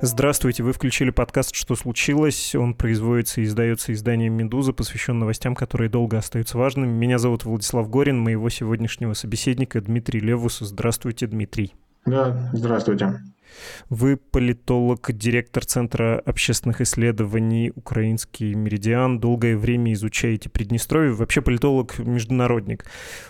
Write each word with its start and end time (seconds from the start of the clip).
Здравствуйте, 0.00 0.62
вы 0.62 0.72
включили 0.72 1.10
подкаст 1.10 1.56
«Что 1.56 1.74
случилось?». 1.74 2.54
Он 2.54 2.74
производится 2.74 3.40
и 3.40 3.44
издается 3.44 3.92
изданием 3.92 4.32
«Медуза», 4.34 4.72
посвящен 4.72 5.18
новостям, 5.18 5.56
которые 5.56 5.90
долго 5.90 6.16
остаются 6.18 6.56
важными. 6.56 6.92
Меня 6.92 7.18
зовут 7.18 7.44
Владислав 7.44 7.90
Горин, 7.90 8.20
моего 8.20 8.48
сегодняшнего 8.48 9.14
собеседника 9.14 9.80
Дмитрий 9.80 10.20
Левус. 10.20 10.60
Здравствуйте, 10.60 11.26
Дмитрий. 11.26 11.74
Да, 12.06 12.48
здравствуйте. 12.52 13.20
Вы 13.88 14.16
политолог, 14.16 15.10
директор 15.12 15.64
Центра 15.64 16.18
общественных 16.24 16.80
исследований 16.80 17.72
«Украинский 17.74 18.54
меридиан». 18.54 19.20
Долгое 19.20 19.56
время 19.56 19.92
изучаете 19.92 20.48
Приднестровье. 20.48 21.12
Вообще 21.12 21.40
политолог-международник. 21.40 22.84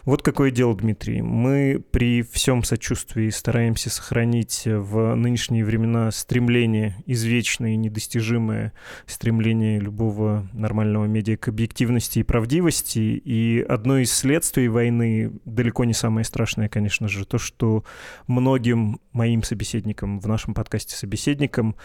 Вот 0.05 0.23
какое 0.23 0.51
дело, 0.51 0.77
Дмитрий. 0.77 1.23
Мы 1.23 1.83
при 1.91 2.23
всем 2.23 2.65
сочувствии 2.65 3.31
стараемся 3.31 3.91
сохранить 3.91 4.63
в 4.65 5.15
нынешние 5.15 5.65
времена 5.65 6.11
стремление, 6.11 6.97
извечное 7.07 7.73
и 7.73 7.77
недостижимое 7.77 8.73
стремление 9.07 9.81
любого 9.81 10.49
нормального 10.53 11.07
медиа 11.07 11.37
к 11.37 11.49
объективности 11.49 12.21
и 12.21 12.23
правдивости. 12.23 12.99
И 12.99 13.65
одно 13.69 13.99
из 13.99 14.13
следствий 14.13 14.69
войны, 14.69 15.33
далеко 15.45 15.85
не 15.85 15.95
самое 15.95 16.25
страшное, 16.25 16.69
конечно 16.69 17.09
же, 17.09 17.25
то, 17.25 17.39
что 17.39 17.85
многим 18.27 19.01
моим 19.13 19.43
собеседникам 19.43 20.18
в 20.19 20.27
нашем 20.27 20.55
подкасте 20.55 20.97
собеседникам, 20.97 21.77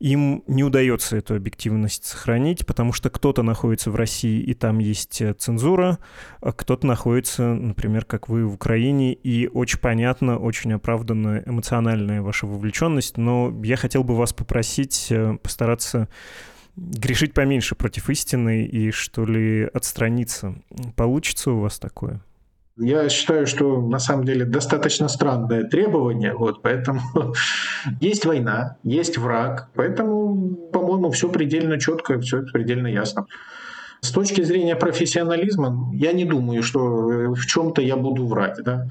им 0.00 0.42
не 0.46 0.64
удается 0.64 1.16
эту 1.16 1.34
объективность 1.34 2.04
сохранить, 2.04 2.66
потому 2.66 2.92
что 2.92 3.10
кто-то 3.10 3.42
находится 3.42 3.90
в 3.90 3.96
России, 3.96 4.40
и 4.40 4.54
там 4.54 4.78
есть 4.78 5.20
э, 5.20 5.34
цензура, 5.34 5.98
а 6.40 6.52
кто-то 6.52 6.86
находится, 6.86 7.54
например, 7.54 8.04
как 8.04 8.28
вы 8.28 8.46
в 8.46 8.54
Украине, 8.54 9.12
и 9.12 9.48
очень 9.48 9.78
понятно, 9.78 10.38
очень 10.38 10.72
оправданно 10.72 11.42
эмоциональная 11.46 12.22
ваша 12.22 12.46
вовлеченность, 12.46 13.16
но 13.16 13.54
я 13.62 13.76
хотел 13.76 14.04
бы 14.04 14.16
вас 14.16 14.32
попросить 14.32 15.08
э, 15.10 15.36
постараться 15.42 16.08
грешить 16.76 17.34
поменьше 17.34 17.74
против 17.74 18.08
истины 18.10 18.64
и, 18.64 18.90
что 18.90 19.24
ли, 19.24 19.64
отстраниться. 19.64 20.56
Получится 20.96 21.52
у 21.52 21.60
вас 21.60 21.78
такое? 21.78 22.22
Я 22.78 23.08
считаю, 23.10 23.46
что 23.46 23.80
на 23.82 23.98
самом 23.98 24.24
деле 24.24 24.44
достаточно 24.46 25.08
странное 25.08 25.64
требование, 25.64 26.34
вот, 26.34 26.62
поэтому 26.62 27.00
есть 28.00 28.24
война, 28.24 28.76
есть 28.82 29.18
враг, 29.18 29.68
поэтому, 29.74 30.54
по-моему, 30.72 31.10
все 31.10 31.28
предельно 31.28 31.78
четко, 31.78 32.18
все 32.20 32.42
предельно 32.42 32.86
ясно. 32.86 33.26
С 34.00 34.10
точки 34.10 34.42
зрения 34.42 34.74
профессионализма, 34.74 35.90
я 35.94 36.12
не 36.12 36.24
думаю, 36.24 36.62
что 36.62 36.80
в 36.80 37.46
чем-то 37.46 37.82
я 37.82 37.96
буду 37.96 38.26
врать. 38.26 38.58
Да? 38.64 38.88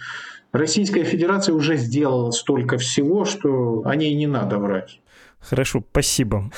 Российская 0.54 1.04
Федерация 1.04 1.54
уже 1.54 1.76
сделала 1.76 2.32
столько 2.32 2.78
всего, 2.78 3.26
что 3.26 3.82
о 3.84 3.96
ней 3.96 4.14
не 4.16 4.28
надо 4.28 4.58
врать. 4.58 5.02
Хорошо, 5.40 5.84
спасибо. 5.92 6.52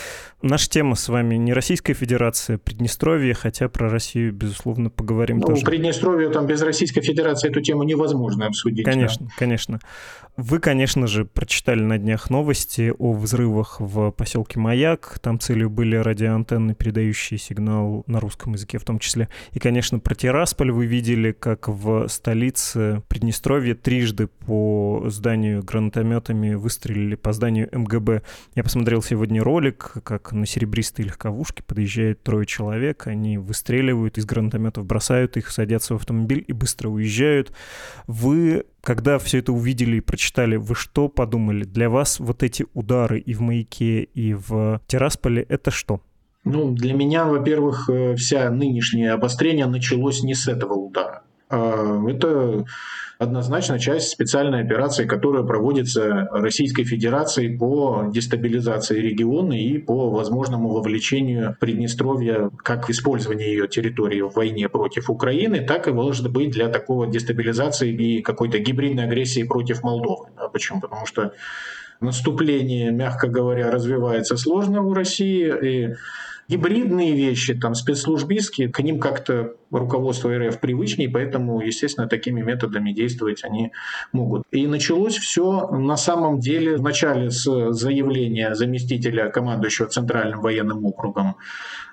Наша 0.43 0.69
тема 0.69 0.95
с 0.95 1.07
вами 1.07 1.35
не 1.35 1.53
Российская 1.53 1.93
Федерация, 1.93 2.57
Приднестровье, 2.57 3.33
хотя 3.33 3.69
про 3.69 3.89
Россию, 3.89 4.33
безусловно, 4.33 4.89
поговорим 4.89 5.37
ну, 5.37 5.47
тоже. 5.47 5.63
Приднестровье, 5.63 6.29
там 6.31 6.47
без 6.47 6.61
Российской 6.61 6.99
Федерации 6.99 7.49
эту 7.49 7.61
тему 7.61 7.83
невозможно 7.83 8.47
обсудить. 8.47 8.83
Конечно, 8.83 9.27
да. 9.27 9.31
конечно. 9.37 9.79
Вы, 10.35 10.59
конечно 10.59 11.07
же, 11.07 11.23
прочитали 11.23 11.81
на 11.81 11.97
днях 11.97 12.29
новости 12.29 12.91
о 12.97 13.13
взрывах 13.13 13.79
в 13.79 14.11
поселке 14.11 14.59
Маяк. 14.59 15.19
Там 15.21 15.39
целью 15.39 15.69
были 15.69 15.95
радиоантенны, 15.95 16.73
передающие 16.73 17.37
сигнал 17.37 18.03
на 18.07 18.19
русском 18.19 18.53
языке 18.53 18.79
в 18.79 18.83
том 18.83 18.99
числе. 18.99 19.29
И, 19.51 19.59
конечно, 19.59 19.99
про 19.99 20.13
Тирасполь 20.13 20.71
вы 20.71 20.87
видели, 20.87 21.31
как 21.31 21.69
в 21.69 22.07
столице 22.09 23.01
Приднестровья 23.07 23.75
трижды 23.75 24.27
по 24.27 25.03
зданию 25.05 25.63
гранатометами 25.63 26.55
выстрелили 26.55 27.15
по 27.15 27.31
зданию 27.31 27.69
МГБ. 27.71 28.23
Я 28.55 28.63
посмотрел 28.63 29.01
сегодня 29.01 29.41
ролик, 29.41 29.93
как 30.03 30.32
на 30.33 30.45
серебристой 30.45 31.05
легковушке 31.05 31.63
подъезжает 31.63 32.23
трое 32.23 32.45
человек, 32.45 33.07
они 33.07 33.37
выстреливают 33.37 34.17
из 34.17 34.25
гранатометов, 34.25 34.85
бросают 34.85 35.37
их, 35.37 35.49
садятся 35.49 35.93
в 35.93 35.97
автомобиль 35.97 36.43
и 36.47 36.53
быстро 36.53 36.89
уезжают. 36.89 37.53
Вы, 38.07 38.65
когда 38.81 39.19
все 39.19 39.39
это 39.39 39.53
увидели 39.53 39.97
и 39.97 40.01
прочитали, 40.01 40.55
вы 40.55 40.75
что 40.75 41.07
подумали? 41.07 41.63
Для 41.63 41.89
вас 41.89 42.19
вот 42.19 42.43
эти 42.43 42.65
удары 42.73 43.19
и 43.19 43.33
в 43.33 43.41
Маяке, 43.41 44.03
и 44.03 44.33
в 44.33 44.81
Тирасполе— 44.87 45.43
это 45.49 45.71
что? 45.71 46.01
Ну, 46.45 46.71
для 46.71 46.93
меня, 46.93 47.25
во-первых, 47.25 47.89
э, 47.89 48.15
вся 48.15 48.49
нынешнее 48.49 49.11
обострение 49.11 49.65
началось 49.65 50.23
не 50.23 50.35
с 50.35 50.47
этого 50.47 50.73
удара. 50.73 51.23
А, 51.53 52.09
это 52.09 52.65
однозначно 53.19 53.77
часть 53.77 54.09
специальной 54.09 54.61
операции, 54.61 55.05
которая 55.05 55.43
проводится 55.43 56.27
Российской 56.31 56.83
Федерацией 56.83 57.55
по 57.55 58.05
дестабилизации 58.11 58.99
региона 58.99 59.53
и 59.53 59.77
по 59.77 60.09
возможному 60.09 60.69
вовлечению 60.69 61.55
Приднестровья 61.59 62.49
как 62.63 62.87
в 62.87 62.91
использование 62.91 63.51
ее 63.51 63.67
территории 63.67 64.21
в 64.21 64.33
войне 64.33 64.67
против 64.67 65.11
Украины, 65.11 65.61
так 65.61 65.87
и 65.87 65.91
может 65.91 66.31
быть 66.31 66.49
для 66.49 66.69
такого 66.69 67.05
дестабилизации 67.05 67.93
и 67.93 68.21
какой-то 68.23 68.57
гибридной 68.57 69.03
агрессии 69.03 69.43
против 69.43 69.83
Молдовы. 69.83 70.29
Почему? 70.51 70.81
Потому 70.81 71.05
что 71.05 71.33
наступление, 71.99 72.91
мягко 72.91 73.27
говоря, 73.27 73.69
развивается 73.69 74.37
сложно 74.37 74.81
в 74.81 74.91
России, 74.91 75.53
и 75.61 75.95
гибридные 76.47 77.13
вещи, 77.13 77.53
там, 77.53 77.75
спецслужбистские, 77.75 78.69
к 78.69 78.79
ним 78.79 78.99
как-то 78.99 79.55
руководство 79.79 80.35
РФ 80.37 80.59
привычнее, 80.59 81.09
поэтому, 81.09 81.61
естественно, 81.61 82.07
такими 82.07 82.41
методами 82.41 82.91
действовать 82.91 83.43
они 83.43 83.71
могут. 84.11 84.43
И 84.51 84.67
началось 84.67 85.17
все 85.17 85.67
на 85.69 85.97
самом 85.97 86.39
деле 86.39 86.77
вначале 86.77 87.29
с 87.31 87.71
заявления 87.71 88.55
заместителя 88.55 89.29
командующего 89.29 89.87
Центральным 89.87 90.41
военным 90.41 90.85
округом. 90.85 91.35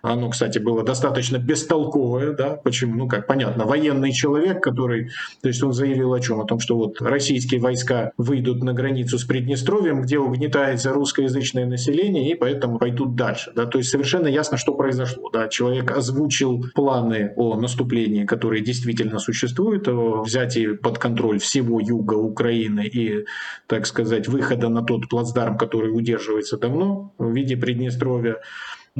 Оно, 0.02 0.30
кстати, 0.30 0.58
было 0.58 0.82
достаточно 0.82 1.36
бестолковое, 1.36 2.32
да, 2.32 2.50
почему, 2.50 2.94
ну, 2.94 3.08
как 3.08 3.26
понятно, 3.26 3.66
военный 3.66 4.12
человек, 4.12 4.62
который, 4.62 5.10
то 5.42 5.48
есть 5.48 5.62
он 5.62 5.72
заявил 5.72 6.14
о 6.14 6.20
чем? 6.20 6.41
О 6.41 6.47
том, 6.47 6.58
что 6.58 6.76
вот 6.76 7.02
российские 7.02 7.60
войска 7.60 8.12
выйдут 8.16 8.62
на 8.62 8.72
границу 8.72 9.18
с 9.18 9.24
Приднестровьем, 9.24 10.02
где 10.02 10.18
угнетается 10.18 10.92
русскоязычное 10.92 11.66
население, 11.66 12.30
и 12.30 12.34
поэтому 12.34 12.78
пойдут 12.78 13.14
дальше, 13.14 13.52
да, 13.54 13.66
то 13.66 13.78
есть 13.78 13.91
совершенно 13.91 14.26
ясно, 14.28 14.56
что 14.56 14.74
произошло, 14.74 15.28
да, 15.30 15.48
человек 15.48 15.91
озвучил 15.91 16.64
планы 16.74 17.32
о 17.36 17.56
наступлении, 17.70 18.25
которые 18.25 18.62
действительно 18.62 19.19
существуют, 19.19 19.88
о 19.88 20.22
взятии 20.22 20.75
под 20.75 20.98
контроль 20.98 21.38
всего 21.38 21.81
юга 21.81 22.14
Украины 22.14 22.86
и, 22.86 23.26
так 23.66 23.86
сказать, 23.86 24.28
выхода 24.28 24.69
на 24.69 24.82
тот 24.82 25.08
плацдарм, 25.08 25.56
который 25.56 25.91
удерживается 25.91 26.59
давно 26.59 27.14
в 27.19 27.32
виде 27.32 27.56
Приднестровья 27.56 28.36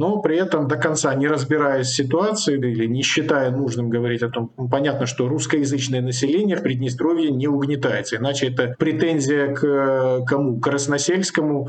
но 0.01 0.19
при 0.19 0.35
этом 0.35 0.67
до 0.67 0.77
конца 0.77 1.13
не 1.13 1.27
разбираясь 1.27 1.85
в 1.85 1.95
ситуации 1.95 2.55
или 2.55 2.87
не 2.87 3.03
считая 3.03 3.51
нужным 3.51 3.91
говорить 3.91 4.23
о 4.23 4.29
том, 4.29 4.47
понятно, 4.71 5.05
что 5.05 5.27
русскоязычное 5.27 6.01
население 6.01 6.57
в 6.57 6.63
Приднестровье 6.63 7.29
не 7.29 7.47
угнетается, 7.47 8.15
иначе 8.15 8.47
это 8.47 8.75
претензия 8.79 9.53
к 9.53 9.63
э, 9.63 10.25
кому? 10.25 10.59
К 10.59 10.63
Красносельскому, 10.63 11.67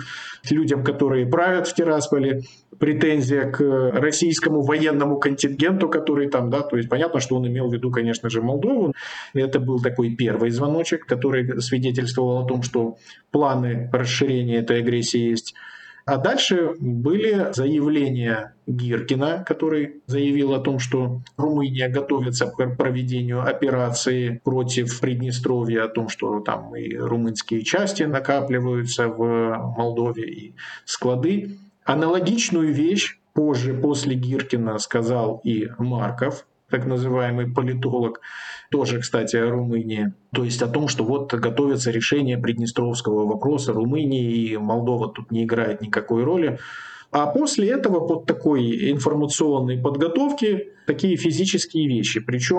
людям, 0.49 0.83
которые 0.83 1.27
правят 1.27 1.69
в 1.69 1.75
Тирасполе, 1.75 2.41
претензия 2.79 3.51
к 3.51 3.61
российскому 4.01 4.63
военному 4.63 5.19
контингенту, 5.19 5.91
который 5.91 6.31
там, 6.31 6.49
да, 6.49 6.63
то 6.63 6.79
есть 6.79 6.89
понятно, 6.89 7.21
что 7.21 7.37
он 7.37 7.47
имел 7.47 7.69
в 7.69 7.75
виду, 7.75 7.91
конечно 7.91 8.31
же, 8.31 8.41
Молдову. 8.41 8.95
Это 9.35 9.61
был 9.61 9.79
такой 9.79 10.17
первый 10.17 10.49
звоночек, 10.49 11.05
который 11.05 11.61
свидетельствовал 11.61 12.39
о 12.39 12.49
том, 12.49 12.63
что 12.63 12.97
планы 13.31 13.91
расширения 13.93 14.61
этой 14.61 14.79
агрессии 14.79 15.21
есть. 15.21 15.55
А 16.05 16.17
дальше 16.17 16.75
были 16.81 17.53
заявления 17.53 18.55
Гиркина, 18.67 19.45
который 19.47 20.03
заявил 20.07 20.55
о 20.55 20.61
том, 20.61 20.79
что 20.79 21.23
Румыния 21.37 21.89
готовится 21.89 22.47
к 22.47 22.77
проведению 22.77 23.43
операции 23.43 24.41
против 24.45 25.01
Приднестровья, 25.01 25.85
о 25.85 25.89
том, 25.89 26.09
что 26.09 26.41
там 26.41 26.75
и 26.75 26.95
румынские 26.97 27.63
части 27.63 28.03
накапливаются 28.03 29.09
в 29.09 29.75
Молдове 29.77 30.25
и 30.25 30.55
склады. 30.85 31.59
Аналогичную 31.85 32.73
вещь 32.73 33.19
позже, 33.33 33.75
после 33.75 34.15
Гиркина, 34.15 34.79
сказал 34.79 35.41
и 35.45 35.69
Марков, 35.79 36.47
так 36.69 36.87
называемый 36.87 37.53
политолог, 37.53 38.21
тоже, 38.73 38.99
кстати, 39.01 39.37
о 39.37 39.51
Румынии. 39.51 40.15
То 40.35 40.43
есть 40.43 40.63
о 40.63 40.67
том, 40.67 40.89
что 40.89 41.05
вот 41.05 41.33
готовится 41.33 41.91
решение 41.91 42.39
приднестровского 42.39 43.27
вопроса 43.27 43.73
Румынии, 43.73 44.33
и 44.33 44.57
Молдова 44.57 45.09
тут 45.13 45.31
не 45.31 45.45
играет 45.45 45.83
никакой 45.83 46.25
роли. 46.25 46.59
А 47.13 47.27
после 47.27 47.71
этого 47.71 48.01
под 48.01 48.25
такой 48.25 48.91
информационной 48.91 49.77
подготовки 49.77 50.73
такие 50.87 51.17
физические 51.17 51.87
вещи, 51.87 52.21
причем 52.21 52.57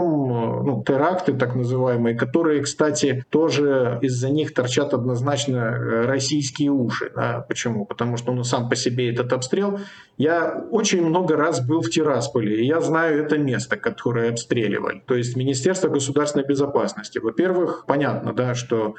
ну, 0.64 0.84
теракты 0.86 1.34
так 1.34 1.56
называемые, 1.56 2.16
которые, 2.16 2.62
кстати, 2.62 3.26
тоже 3.32 3.98
из-за 4.04 4.30
них 4.30 4.54
торчат 4.54 4.94
однозначно 4.94 5.58
э, 5.58 6.06
российские 6.06 6.70
уши. 6.70 7.12
Да? 7.16 7.44
Почему? 7.48 7.86
Потому 7.86 8.16
что 8.18 8.32
ну, 8.32 8.44
сам 8.44 8.70
по 8.70 8.76
себе 8.76 9.12
этот 9.12 9.34
обстрел. 9.34 9.80
Я 10.20 10.64
очень 10.70 11.04
много 11.04 11.36
раз 11.36 11.66
был 11.66 11.82
в 11.82 11.90
Тирасполе, 11.90 12.62
и 12.62 12.68
я 12.68 12.80
знаю 12.80 13.24
это 13.24 13.40
место, 13.40 13.76
которое 13.76 14.30
обстреливали. 14.30 15.02
То 15.08 15.16
есть 15.16 15.36
Министерство 15.36 15.90
государственной 15.90 16.46
безопасности. 16.46 17.18
Во-первых, 17.18 17.86
понятно, 17.88 18.34
да, 18.34 18.54
что 18.54 18.94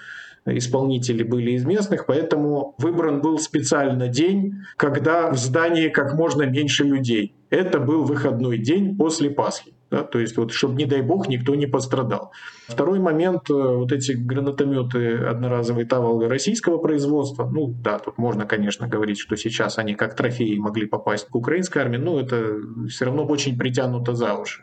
исполнители 0.46 1.22
были 1.22 1.52
из 1.52 1.64
местных, 1.64 2.06
поэтому 2.06 2.74
выбран 2.78 3.20
был 3.20 3.38
специально 3.38 4.08
день, 4.08 4.62
когда 4.76 5.30
в 5.30 5.36
здании 5.36 5.88
как 5.88 6.14
можно 6.14 6.42
меньше 6.42 6.84
людей. 6.84 7.34
Это 7.50 7.78
был 7.78 8.04
выходной 8.04 8.58
день 8.58 8.96
после 8.96 9.30
Пасхи. 9.30 9.74
Да, 9.90 10.02
то 10.02 10.18
есть, 10.18 10.36
вот, 10.36 10.50
чтобы, 10.50 10.74
не 10.74 10.86
дай 10.86 11.02
бог, 11.02 11.28
никто 11.28 11.54
не 11.54 11.66
пострадал. 11.66 12.32
Второй 12.66 12.98
момент, 12.98 13.48
э, 13.48 13.52
вот 13.52 13.92
эти 13.92 14.12
гранатометы 14.12 15.18
одноразовые 15.18 15.86
Таволга 15.86 16.28
российского 16.28 16.78
производства, 16.78 17.48
ну 17.48 17.68
да, 17.68 18.00
тут 18.00 18.18
можно, 18.18 18.44
конечно, 18.44 18.88
говорить, 18.88 19.20
что 19.20 19.36
сейчас 19.36 19.78
они 19.78 19.94
как 19.94 20.16
трофеи 20.16 20.56
могли 20.56 20.86
попасть 20.86 21.28
к 21.28 21.34
украинской 21.36 21.78
армии, 21.78 21.98
но 21.98 22.18
это 22.18 22.56
все 22.88 23.04
равно 23.04 23.24
очень 23.24 23.56
притянуто 23.56 24.14
за 24.14 24.34
уши 24.34 24.62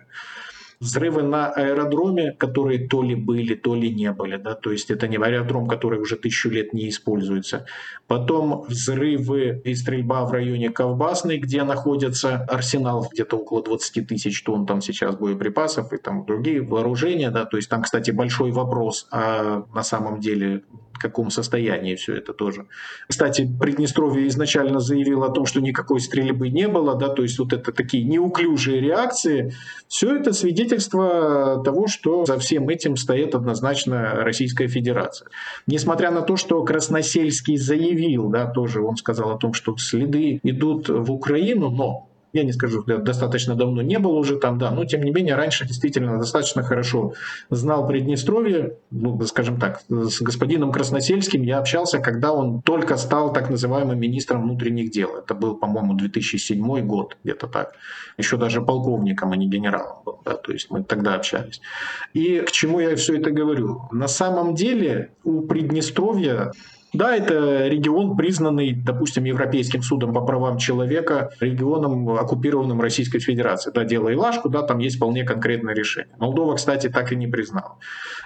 взрывы 0.82 1.22
на 1.22 1.48
аэродроме, 1.48 2.34
которые 2.34 2.88
то 2.88 3.04
ли 3.04 3.16
были, 3.16 3.54
то 3.54 3.76
ли 3.76 3.94
не 3.94 4.12
были, 4.12 4.38
да, 4.38 4.56
то 4.56 4.72
есть 4.72 4.90
это 4.90 5.08
не 5.08 5.18
аэродром, 5.18 5.68
который 5.68 6.00
уже 6.00 6.16
тысячу 6.16 6.50
лет 6.50 6.74
не 6.74 6.90
используется. 6.90 7.68
Потом 8.08 8.66
взрывы 8.68 9.62
и 9.64 9.76
стрельба 9.76 10.26
в 10.26 10.32
районе 10.32 10.72
Ковбасной, 10.72 11.38
где 11.38 11.64
находится 11.64 12.38
арсенал 12.50 13.08
где-то 13.14 13.38
около 13.38 13.64
20 13.64 14.08
тысяч 14.08 14.44
тонн 14.44 14.66
там 14.66 14.82
сейчас 14.82 15.16
боеприпасов 15.16 15.94
и 15.94 15.98
там 15.98 16.26
другие 16.26 16.62
вооружения, 16.62 17.30
да, 17.30 17.46
то 17.46 17.58
есть 17.58 17.70
там, 17.70 17.84
кстати, 17.84 18.10
большой 18.10 18.52
вопрос, 18.52 19.08
а 19.12 19.66
на 19.74 19.84
самом 19.84 20.20
деле 20.20 20.64
каком 21.02 21.32
состоянии 21.32 21.96
все 21.96 22.16
это 22.16 22.34
тоже. 22.34 22.68
Кстати, 23.08 23.50
Приднестровье 23.60 24.28
изначально 24.28 24.80
заявило 24.80 25.28
о 25.28 25.32
том, 25.32 25.46
что 25.46 25.60
никакой 25.60 26.00
стрельбы 26.00 26.50
не 26.50 26.68
было, 26.68 26.96
да, 26.96 27.10
то 27.10 27.24
есть 27.24 27.40
вот 27.40 27.54
это 27.54 27.72
такие 27.72 28.04
неуклюжие 28.04 28.80
реакции. 28.80 29.54
Все 29.88 30.16
это 30.16 30.32
свидетельство 30.72 31.62
того, 31.64 31.88
что 31.88 32.26
за 32.26 32.38
всем 32.40 32.70
этим 32.70 32.96
стоит 32.96 33.36
однозначно 33.36 34.16
Российская 34.24 34.68
Федерация. 34.68 35.28
Несмотря 35.68 36.12
на 36.12 36.22
то, 36.22 36.38
что 36.38 36.64
Красносельский 36.64 37.58
заявил, 37.58 38.30
да, 38.30 38.46
тоже 38.46 38.82
он 38.82 38.96
сказал 38.96 39.32
о 39.32 39.38
том, 39.38 39.54
что 39.54 39.76
следы 39.78 40.40
идут 40.44 40.90
в 40.90 41.12
Украину, 41.12 41.70
но 41.70 42.11
я 42.34 42.44
не 42.44 42.54
скажу, 42.54 42.84
достаточно 42.84 43.56
давно 43.56 43.82
не 43.82 44.00
был 44.00 44.16
уже 44.16 44.38
там, 44.38 44.58
да, 44.58 44.72
но 44.72 44.86
тем 44.86 45.04
не 45.04 45.12
менее 45.12 45.36
раньше 45.36 45.68
действительно 45.68 46.18
достаточно 46.18 46.64
хорошо 46.64 47.14
знал 47.50 47.88
Приднестровье, 47.88 48.78
ну, 48.92 49.20
скажем 49.26 49.60
так, 49.60 49.82
с 49.90 50.22
господином 50.22 50.72
Красносельским 50.72 51.42
я 51.42 51.60
общался, 51.60 52.00
когда 52.00 52.32
он 52.32 52.62
только 52.62 52.98
стал 52.98 53.34
так 53.34 53.50
называемым 53.50 54.00
министром 54.00 54.44
внутренних 54.44 54.92
дел. 54.92 55.18
Это 55.18 55.34
был, 55.34 55.56
по-моему, 55.56 55.94
2007 55.94 56.86
год, 56.86 57.18
где-то 57.24 57.48
так. 57.48 57.74
Еще 58.18 58.38
даже 58.38 58.62
полковником, 58.62 59.32
а 59.32 59.36
не 59.36 59.48
генералом 59.48 59.98
был, 60.06 60.20
да, 60.26 60.36
то 60.36 60.52
есть 60.52 60.72
мы 60.72 60.84
тогда 60.84 61.16
общались. 61.16 61.62
И 62.14 62.40
к 62.40 62.52
чему 62.52 62.80
я 62.80 62.96
все 62.96 63.18
это 63.18 63.32
говорю? 63.32 63.84
На 63.92 64.08
самом 64.08 64.56
деле 64.56 65.12
у 65.24 65.42
Приднестровья 65.42 66.52
да, 66.94 67.16
это 67.16 67.68
регион, 67.68 68.18
признанный, 68.18 68.74
допустим, 68.74 69.24
Европейским 69.24 69.82
судом 69.82 70.14
по 70.14 70.22
правам 70.22 70.58
человека, 70.58 71.32
регионом, 71.40 72.10
оккупированным 72.10 72.82
Российской 72.82 73.20
Федерацией. 73.20 73.74
Да, 73.74 73.86
дело 73.86 74.14
Илашку, 74.14 74.50
да, 74.50 74.62
там 74.62 74.80
есть 74.80 74.98
вполне 74.98 75.24
конкретное 75.24 75.74
решение. 75.74 76.14
Молдова, 76.20 76.56
кстати, 76.56 76.90
так 76.90 77.12
и 77.12 77.16
не 77.16 77.28
признала. 77.28 77.78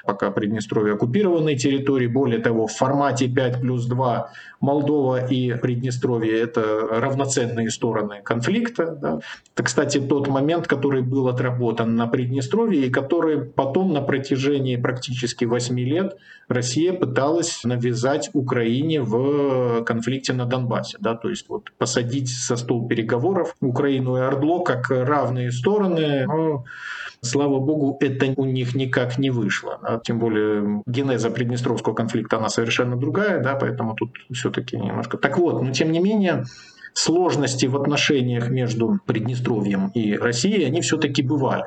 Пока 0.05 0.31
Приднестровье 0.31 0.93
оккупированной 0.93 1.55
территории, 1.55 2.07
более 2.07 2.39
того, 2.39 2.67
в 2.67 2.73
формате 2.73 3.27
5 3.27 3.61
плюс 3.61 3.85
2 3.85 4.31
Молдова 4.61 5.27
и 5.27 5.53
Приднестровье– 5.53 6.39
это 6.41 6.87
равноценные 6.89 7.69
стороны 7.69 8.21
конфликта. 8.23 8.97
Да. 8.99 9.19
Это, 9.53 9.63
кстати, 9.63 9.99
тот 9.99 10.27
момент, 10.27 10.67
который 10.67 11.03
был 11.03 11.27
отработан 11.27 11.95
на 11.95 12.07
Приднестровье 12.07 12.87
и 12.87 12.89
который 12.89 13.41
потом 13.43 13.93
на 13.93 14.01
протяжении 14.01 14.75
практически 14.75 15.45
8 15.45 15.79
лет 15.79 16.17
Россия 16.47 16.93
пыталась 16.93 17.63
навязать 17.63 18.29
Украине 18.33 18.54
в 18.99 19.83
конфликте 19.83 20.33
на 20.33 20.45
Донбассе. 20.45 20.97
Да, 20.99 21.15
то 21.15 21.29
есть 21.29 21.49
вот 21.49 21.71
посадить 21.77 22.29
со 22.29 22.55
стол 22.55 22.87
переговоров 22.87 23.55
Украину 23.61 24.17
и 24.17 24.21
Ордло 24.21 24.63
как 24.63 24.89
равные 24.89 25.51
стороны. 25.51 26.25
Но 26.25 26.65
Слава 27.25 27.59
богу, 27.59 27.97
это 27.99 28.33
у 28.37 28.45
них 28.45 28.75
никак 28.75 29.17
не 29.17 29.31
вышло. 29.31 29.79
А 29.81 29.99
тем 29.99 30.19
более 30.19 30.83
генеза 30.85 31.29
Приднестровского 31.29 31.93
конфликта, 31.93 32.37
она 32.37 32.49
совершенно 32.49 32.95
другая, 32.95 33.41
да, 33.41 33.55
поэтому 33.55 33.95
тут 33.95 34.11
все-таки 34.31 34.77
немножко... 34.77 35.17
Так 35.17 35.37
вот, 35.37 35.61
но 35.61 35.71
тем 35.71 35.91
не 35.91 35.99
менее, 35.99 36.45
сложности 36.95 37.65
в 37.65 37.75
отношениях 37.75 38.49
между 38.49 38.99
Приднестровьем 39.05 39.89
и 39.89 40.13
Россией, 40.15 40.63
они 40.63 40.79
все-таки 40.79 41.21
бывали. 41.21 41.65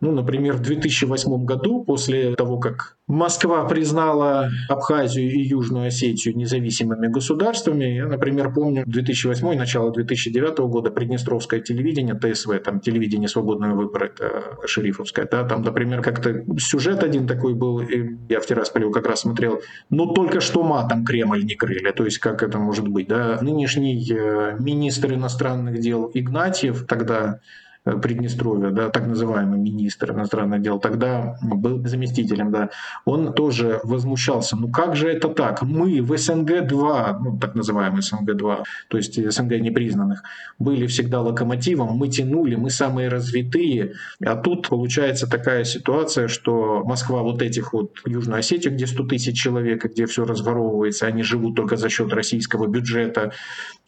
Ну, 0.00 0.12
например, 0.12 0.56
в 0.56 0.60
2008 0.60 1.44
году, 1.44 1.84
после 1.84 2.34
того, 2.34 2.58
как 2.58 2.98
Москва 3.06 3.64
признала 3.64 4.50
Абхазию 4.68 5.32
и 5.32 5.40
Южную 5.40 5.86
Осетию 5.86 6.36
независимыми 6.36 7.06
государствами, 7.06 7.86
я, 7.86 8.06
например, 8.06 8.52
помню 8.52 8.84
2008 8.86 9.56
начало 9.56 9.90
2009 9.90 10.58
года 10.58 10.90
Приднестровское 10.90 11.60
телевидение, 11.60 12.14
ТСВ, 12.14 12.50
там 12.62 12.80
телевидение 12.80 13.28
«Свободного 13.28 13.74
выбора», 13.74 14.04
это 14.04 14.58
шерифовское, 14.66 15.26
да, 15.30 15.44
там, 15.44 15.62
например, 15.62 16.02
как-то 16.02 16.44
сюжет 16.58 17.02
один 17.02 17.26
такой 17.26 17.54
был, 17.54 17.80
и 17.80 18.16
я 18.28 18.40
в 18.40 18.46
Тирасполе 18.46 18.92
как 18.92 19.06
раз 19.06 19.20
смотрел, 19.20 19.62
ну, 19.88 20.12
только 20.12 20.40
что 20.40 20.62
матом 20.62 21.06
Кремль 21.06 21.42
не 21.42 21.54
крыли, 21.54 21.90
то 21.92 22.04
есть 22.04 22.18
как 22.18 22.42
это 22.42 22.58
может 22.58 22.86
быть, 22.86 23.08
да, 23.08 23.38
нынешний 23.40 24.06
э, 24.12 24.57
министр 24.58 25.14
иностранных 25.14 25.80
дел 25.80 26.10
Игнатьев 26.14 26.86
тогда 26.86 27.40
Приднестровья, 27.84 28.70
да, 28.70 28.90
так 28.90 29.06
называемый 29.06 29.58
министр 29.58 30.12
иностранных 30.12 30.60
дел, 30.60 30.78
тогда 30.78 31.38
был 31.40 31.86
заместителем, 31.86 32.50
да, 32.50 32.70
он 33.06 33.32
тоже 33.32 33.80
возмущался, 33.82 34.56
ну 34.56 34.68
как 34.68 34.94
же 34.94 35.08
это 35.08 35.28
так, 35.28 35.62
мы 35.62 36.02
в 36.02 36.12
СНГ-2, 36.12 37.18
ну 37.20 37.38
так 37.38 37.54
называемый 37.54 38.02
СНГ-2, 38.02 38.64
то 38.88 38.96
есть 38.96 39.32
СНГ 39.32 39.60
непризнанных, 39.60 40.22
были 40.58 40.86
всегда 40.86 41.22
локомотивом, 41.22 41.96
мы 41.96 42.08
тянули, 42.08 42.56
мы 42.56 42.68
самые 42.68 43.08
развитые, 43.08 43.94
а 44.22 44.36
тут 44.36 44.68
получается 44.68 45.28
такая 45.30 45.64
ситуация, 45.64 46.28
что 46.28 46.82
Москва 46.84 47.22
вот 47.22 47.40
этих 47.40 47.72
вот 47.72 48.00
Южную 48.04 48.40
Осетию, 48.40 48.74
где 48.74 48.86
100 48.86 49.04
тысяч 49.04 49.40
человек, 49.40 49.84
где 49.84 50.04
все 50.06 50.24
разворовывается, 50.24 51.06
они 51.06 51.22
живут 51.22 51.56
только 51.56 51.76
за 51.76 51.88
счет 51.88 52.12
российского 52.12 52.66
бюджета, 52.66 53.32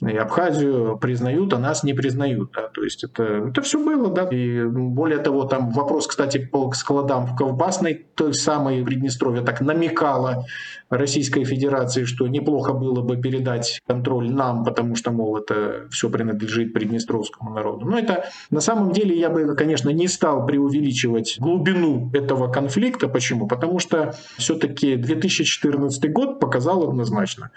и 0.00 0.16
Абхазию 0.16 0.96
признают, 0.96 1.52
а 1.52 1.58
нас 1.58 1.82
не 1.82 1.92
признают, 1.92 2.52
да, 2.54 2.68
то 2.68 2.82
есть 2.82 3.04
это, 3.04 3.24
это 3.48 3.60
все 3.60 3.79
было, 3.84 4.10
да. 4.10 4.24
И 4.24 4.64
более 4.64 5.18
того, 5.18 5.44
там 5.44 5.70
вопрос, 5.70 6.06
кстати, 6.06 6.38
по 6.38 6.72
складам 6.72 7.26
в 7.26 7.36
Ковбасной, 7.36 8.06
той 8.14 8.34
самой 8.34 8.84
Приднестровье 8.84 9.42
так 9.42 9.60
намекала 9.60 10.44
Российской 10.90 11.44
Федерации, 11.44 12.04
что 12.04 12.26
неплохо 12.26 12.72
было 12.72 13.00
бы 13.02 13.16
передать 13.16 13.80
контроль 13.86 14.30
нам, 14.30 14.64
потому 14.64 14.96
что, 14.96 15.10
мол, 15.10 15.36
это 15.36 15.86
все 15.90 16.10
принадлежит 16.10 16.72
Приднестровскому 16.72 17.54
народу. 17.54 17.86
Но 17.86 17.98
это 17.98 18.24
на 18.50 18.60
самом 18.60 18.92
деле 18.92 19.18
я 19.18 19.30
бы, 19.30 19.54
конечно, 19.54 19.90
не 19.90 20.08
стал 20.08 20.46
преувеличивать 20.46 21.36
глубину 21.38 22.10
этого 22.12 22.50
конфликта. 22.50 23.08
Почему? 23.08 23.46
Потому 23.46 23.78
что 23.78 24.14
все-таки 24.36 24.96
2014 24.96 26.12
год 26.12 26.40
показал 26.40 26.88
однозначно, 26.88 27.50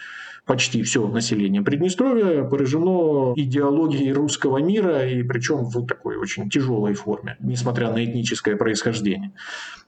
почти 0.45 0.83
все 0.83 1.07
население 1.07 1.61
Приднестровья 1.61 2.43
поражено 2.43 3.33
идеологией 3.35 4.11
русского 4.11 4.57
мира, 4.57 5.07
и 5.07 5.23
причем 5.23 5.65
в 5.65 5.85
такой 5.85 6.17
очень 6.17 6.49
тяжелой 6.49 6.93
форме, 6.93 7.37
несмотря 7.39 7.91
на 7.91 8.03
этническое 8.03 8.55
происхождение. 8.55 9.31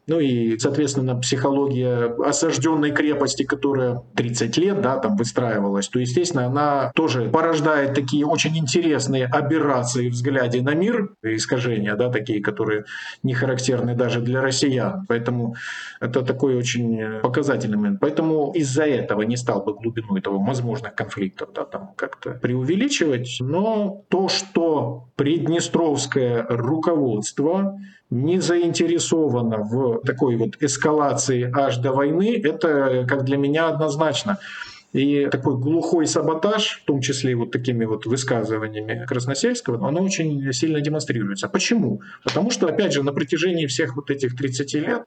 Ну 0.08 0.20
и, 0.20 0.58
соответственно, 0.60 1.16
психология 1.16 2.16
осажденной 2.24 2.92
крепости, 2.92 3.44
которая 3.44 4.04
30 4.16 4.58
лет 4.58 4.82
да, 4.82 4.98
там 4.98 5.16
выстраивалась, 5.16 5.88
то, 5.88 6.00
естественно, 6.00 6.46
она 6.46 6.92
тоже 6.96 7.30
порождает 7.30 7.96
такие 7.96 8.26
очень 8.26 8.58
интересные 8.58 9.26
аберрации 9.26 10.10
в 10.10 10.14
взгляде 10.14 10.62
на 10.62 10.76
мир, 10.76 11.16
искажения, 11.24 11.96
да, 11.96 12.12
такие, 12.12 12.42
которые 12.42 12.86
не 13.24 13.34
характерны 13.34 13.96
даже 13.96 14.22
для 14.22 14.42
россиян. 14.42 15.06
Поэтому 15.08 15.56
это 16.00 16.22
такой 16.22 16.56
очень 16.56 17.20
показательный 17.22 17.78
момент. 17.78 18.00
Поэтому 18.00 18.52
из-за 18.54 18.84
этого 18.84 19.24
не 19.24 19.38
стал 19.38 19.64
бы 19.64 19.74
глубину 19.74 20.18
этого 20.18 20.38
возможных 20.38 20.94
конфликтов 20.94 21.50
да, 21.56 21.66
там 21.66 21.94
как-то 21.96 22.32
преувеличивать. 22.32 23.38
Но 23.40 24.04
то, 24.10 24.28
что 24.30 25.10
приднестровское 25.16 26.46
руководство 26.48 27.80
не 28.10 28.40
заинтересована 28.40 29.58
в 29.58 30.02
такой 30.02 30.36
вот 30.38 30.62
эскалации 30.62 31.52
аж 31.54 31.78
до 31.78 31.92
войны, 31.92 32.40
это 32.44 33.06
как 33.08 33.26
для 33.26 33.38
меня 33.38 33.70
однозначно. 33.70 34.40
И 34.94 35.28
такой 35.30 35.58
глухой 35.58 36.08
саботаж, 36.08 36.80
в 36.82 36.86
том 36.86 37.02
числе 37.02 37.36
вот 37.36 37.52
такими 37.52 37.84
вот 37.84 38.06
высказываниями 38.06 39.06
Красносельского, 39.06 39.86
оно 39.86 40.02
очень 40.02 40.54
сильно 40.54 40.80
демонстрируется. 40.80 41.50
Почему? 41.50 42.02
Потому 42.24 42.50
что, 42.50 42.68
опять 42.68 42.94
же, 42.94 43.04
на 43.04 43.12
протяжении 43.12 43.66
всех 43.66 43.98
вот 43.98 44.10
этих 44.10 44.38
30 44.38 44.74
лет, 44.76 45.04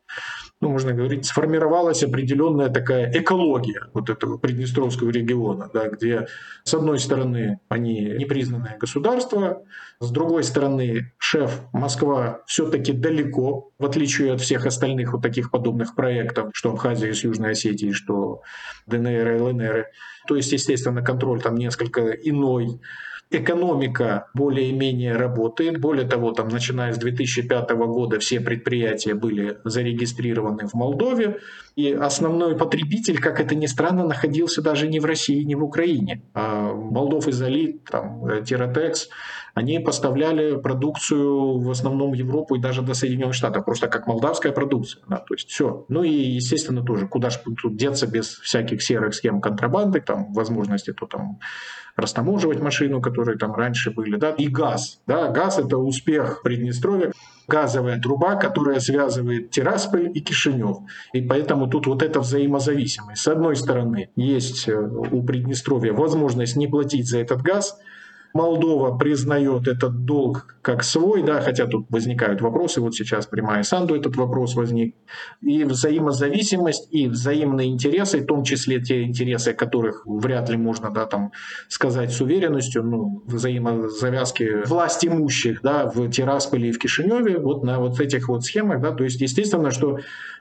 ну, 0.60 0.70
можно 0.70 0.92
говорить, 0.92 1.24
сформировалась 1.24 2.02
определенная 2.02 2.68
такая 2.68 3.12
экология 3.12 3.82
вот 3.94 4.10
этого 4.10 4.38
Приднестровского 4.38 5.10
региона, 5.10 5.70
да, 5.72 5.88
где, 5.88 6.26
с 6.64 6.74
одной 6.74 6.98
стороны, 6.98 7.60
они 7.68 8.00
непризнанное 8.00 8.76
государство, 8.76 9.62
с 10.00 10.10
другой 10.10 10.42
стороны, 10.42 11.12
шеф 11.18 11.62
Москва 11.72 12.42
все-таки 12.46 12.92
далеко, 12.92 13.70
в 13.78 13.86
отличие 13.86 14.32
от 14.32 14.40
всех 14.40 14.66
остальных 14.66 15.12
вот 15.12 15.22
таких 15.22 15.52
подобных 15.52 15.94
проектов, 15.94 16.50
что 16.54 16.72
Абхазия 16.72 17.12
с 17.12 17.22
Южной 17.22 17.52
Осетией, 17.52 17.92
что 17.92 18.42
ДНР 18.86 19.36
и 19.36 19.40
ЛНР. 19.40 19.86
То 20.26 20.34
есть, 20.34 20.50
естественно, 20.50 21.02
контроль 21.02 21.40
там 21.40 21.54
несколько 21.54 22.10
иной 22.10 22.80
экономика 23.30 24.28
более-менее 24.34 25.16
работает. 25.16 25.80
Более 25.80 26.06
того, 26.06 26.32
там, 26.32 26.48
начиная 26.48 26.92
с 26.92 26.98
2005 26.98 27.70
года 27.70 28.18
все 28.18 28.40
предприятия 28.40 29.14
были 29.14 29.58
зарегистрированы 29.64 30.66
в 30.66 30.74
Молдове. 30.74 31.38
И 31.76 31.92
основной 31.92 32.56
потребитель, 32.56 33.20
как 33.20 33.40
это 33.40 33.54
ни 33.54 33.66
странно, 33.66 34.04
находился 34.04 34.62
даже 34.62 34.88
не 34.88 34.98
в 34.98 35.04
России, 35.04 35.42
не 35.42 35.54
в 35.54 35.62
Украине. 35.62 36.22
А 36.34 36.72
Молдов 36.72 37.28
Изолит, 37.28 37.84
там, 37.84 38.44
Тиротекс, 38.44 39.08
они 39.58 39.80
поставляли 39.80 40.56
продукцию 40.56 41.58
в 41.58 41.68
основном 41.70 42.12
в 42.12 42.14
Европу 42.14 42.54
и 42.54 42.60
даже 42.60 42.80
до 42.82 42.94
Соединенных 42.94 43.34
Штатов, 43.34 43.64
просто 43.64 43.88
как 43.88 44.06
молдавская 44.06 44.52
продукция. 44.52 45.02
Да, 45.08 45.16
то 45.16 45.34
есть 45.34 45.48
все. 45.48 45.84
Ну 45.88 46.04
и, 46.04 46.12
естественно, 46.12 46.84
тоже, 46.84 47.08
куда 47.08 47.30
же 47.30 47.38
тут 47.60 47.76
деться 47.76 48.06
без 48.06 48.38
всяких 48.38 48.80
серых 48.80 49.14
схем 49.14 49.40
контрабанды, 49.40 50.00
там, 50.00 50.32
возможности 50.32 50.92
то 50.92 51.06
там 51.06 51.40
растаможивать 51.96 52.60
машину, 52.60 53.00
которые 53.00 53.36
там 53.36 53.52
раньше 53.52 53.90
были, 53.90 54.16
да, 54.16 54.30
и 54.30 54.46
газ. 54.46 55.00
Да, 55.08 55.28
газ– 55.32 55.58
это 55.64 55.76
успех 55.76 56.42
Приднестровья, 56.44 57.10
газовая 57.48 58.00
труба, 58.00 58.36
которая 58.36 58.78
связывает 58.78 59.50
Тирасполь 59.50 60.08
и 60.14 60.20
Кишинев. 60.20 60.76
И 61.12 61.20
поэтому 61.20 61.66
тут 61.66 61.88
вот 61.88 62.04
эта 62.04 62.20
взаимозависимость. 62.20 63.22
С 63.22 63.26
одной 63.26 63.56
стороны, 63.56 64.10
есть 64.14 64.68
э, 64.68 64.78
у 64.78 65.24
Приднестровья 65.24 65.92
возможность 65.92 66.54
не 66.54 66.68
платить 66.68 67.08
за 67.08 67.18
этот 67.18 67.42
газ– 67.42 67.76
Молдова 68.34 68.96
признает 68.96 69.68
этот 69.68 70.04
долг 70.04 70.56
как 70.62 70.84
свой, 70.84 71.22
да, 71.22 71.40
хотя 71.40 71.66
тут 71.66 71.86
возникают 71.90 72.40
вопросы, 72.40 72.80
вот 72.80 72.94
сейчас 72.94 73.26
при 73.26 73.40
Майе 73.40 73.64
Санду 73.64 73.94
этот 73.94 74.16
вопрос 74.16 74.54
возник, 74.54 74.94
и 75.40 75.64
взаимозависимость, 75.64 76.88
и 76.90 77.08
взаимные 77.08 77.70
интересы, 77.70 78.20
в 78.20 78.26
том 78.26 78.44
числе 78.44 78.80
те 78.80 79.02
интересы, 79.02 79.54
которых 79.54 80.02
вряд 80.06 80.50
ли 80.50 80.56
можно, 80.56 80.90
да, 80.90 81.06
там, 81.06 81.32
сказать 81.68 82.12
с 82.12 82.20
уверенностью, 82.20 82.82
ну, 82.82 83.22
взаимозавязки 83.26 84.66
власть 84.66 85.04
имущих, 85.04 85.62
да, 85.62 85.86
в 85.86 86.10
Тирасполе 86.10 86.68
и 86.68 86.72
в 86.72 86.78
Кишиневе, 86.78 87.38
вот 87.38 87.64
на 87.64 87.78
вот 87.78 87.98
этих 88.00 88.28
вот 88.28 88.44
схемах, 88.44 88.80
да, 88.80 88.92
то 88.92 89.04
есть 89.04 89.20
естественно, 89.20 89.70
что 89.70 89.98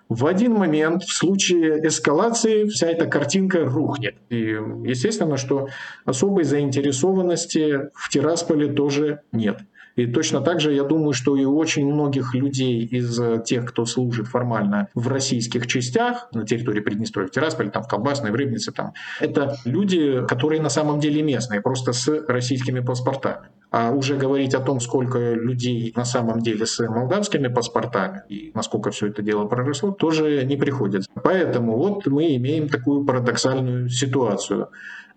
в 0.09 0.25
один 0.25 0.53
момент 0.53 1.03
в 1.03 1.13
случае 1.13 1.85
эскалации 1.87 2.65
вся 2.67 2.87
эта 2.87 3.07
картинка 3.07 3.65
рухнет. 3.65 4.15
И 4.29 4.57
естественно, 4.85 5.37
что 5.37 5.67
особой 6.05 6.43
заинтересованности 6.43 7.89
в 7.93 8.09
Тирасполе 8.09 8.71
тоже 8.71 9.21
нет. 9.31 9.59
И 9.97 10.05
точно 10.05 10.41
так 10.41 10.61
же 10.61 10.73
я 10.73 10.83
думаю, 10.83 11.13
что 11.13 11.35
и 11.35 11.43
очень 11.43 11.91
многих 11.91 12.33
людей 12.35 12.85
из 12.85 13.19
тех, 13.43 13.65
кто 13.65 13.85
служит 13.85 14.27
формально 14.27 14.87
в 14.93 15.07
российских 15.07 15.65
частях 15.65 16.29
на 16.33 16.45
территории 16.45 16.81
Приднестровья, 16.81 17.27
в 17.27 17.31
Тирасполе, 17.31 17.71
там, 17.71 17.83
в 17.83 17.87
Колбасной, 17.87 18.31
в 18.31 18.35
Рыбнице, 18.35 18.71
там, 18.71 18.93
это 19.19 19.57
люди, 19.65 20.23
которые 20.27 20.61
на 20.61 20.69
самом 20.69 20.99
деле 20.99 21.23
местные, 21.23 21.61
просто 21.61 21.93
с 21.93 22.07
российскими 22.27 22.79
паспортами. 22.79 23.47
А 23.71 23.91
уже 23.91 24.15
говорить 24.15 24.53
о 24.53 24.59
том, 24.59 24.79
сколько 24.79 25.33
людей 25.33 25.91
на 25.95 26.05
самом 26.05 26.41
деле 26.41 26.65
с 26.65 26.79
молдавскими 26.87 27.47
паспортами 27.47 28.21
и 28.29 28.51
насколько 28.53 28.91
все 28.91 29.07
это 29.07 29.21
дело 29.23 29.45
проросло, 29.45 29.91
тоже 29.91 30.45
не 30.45 30.55
приходится. 30.57 31.09
Поэтому 31.21 31.75
вот 31.75 32.05
мы 32.05 32.35
имеем 32.35 32.69
такую 32.69 33.03
парадоксальную 33.03 33.89
ситуацию. 33.89 34.69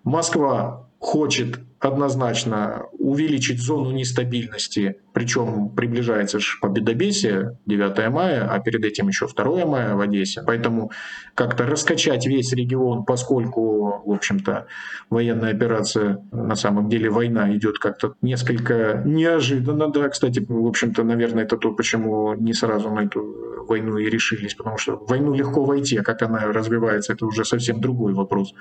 Москва 0.03 0.89
хочет 0.99 1.61
однозначно 1.81 2.87
увеличить 2.99 3.61
зону 3.61 3.91
нестабильности, 3.91 4.97
причем 5.13 5.71
приближается 5.71 6.39
же 6.39 6.59
победобесие, 6.61 7.59
9 7.67 8.11
мая, 8.11 8.47
а 8.51 8.59
перед 8.61 8.85
этим 8.85 9.09
еще 9.09 9.27
2 9.27 9.65
мая 9.65 9.95
в 9.95 10.01
Одессе. 10.01 10.43
Поэтому 10.47 10.91
как-то 11.35 11.65
раскачать 11.65 12.27
весь 12.27 12.53
регион, 12.53 13.05
поскольку, 13.05 14.03
в 14.05 14.13
общем-то, 14.13 14.67
военная 15.09 15.53
операция, 15.53 16.23
на 16.33 16.55
самом 16.55 16.89
деле 16.91 17.09
война 17.09 17.57
идет 17.57 17.79
как-то 17.79 18.15
несколько 18.21 19.03
неожиданно, 19.07 19.89
да, 19.89 20.09
кстати, 20.11 20.45
в 20.47 20.67
общем-то, 20.67 21.03
наверное, 21.03 21.45
это 21.45 21.57
то, 21.57 21.73
почему 21.73 22.35
не 22.35 22.53
сразу 22.53 22.91
на 22.91 23.01
эту 23.01 23.65
войну 23.67 23.97
и 23.97 24.11
решились, 24.11 24.55
потому 24.55 24.77
что 24.79 24.97
в 24.97 25.09
войну 25.09 25.33
легко 25.33 25.65
войти, 25.65 25.97
а 25.97 26.03
как 26.03 26.23
она 26.23 26.41
развивается, 26.53 27.15
это 27.15 27.25
уже 27.25 27.45
совсем 27.45 27.81
другой 27.81 28.13
вопрос. 28.13 28.53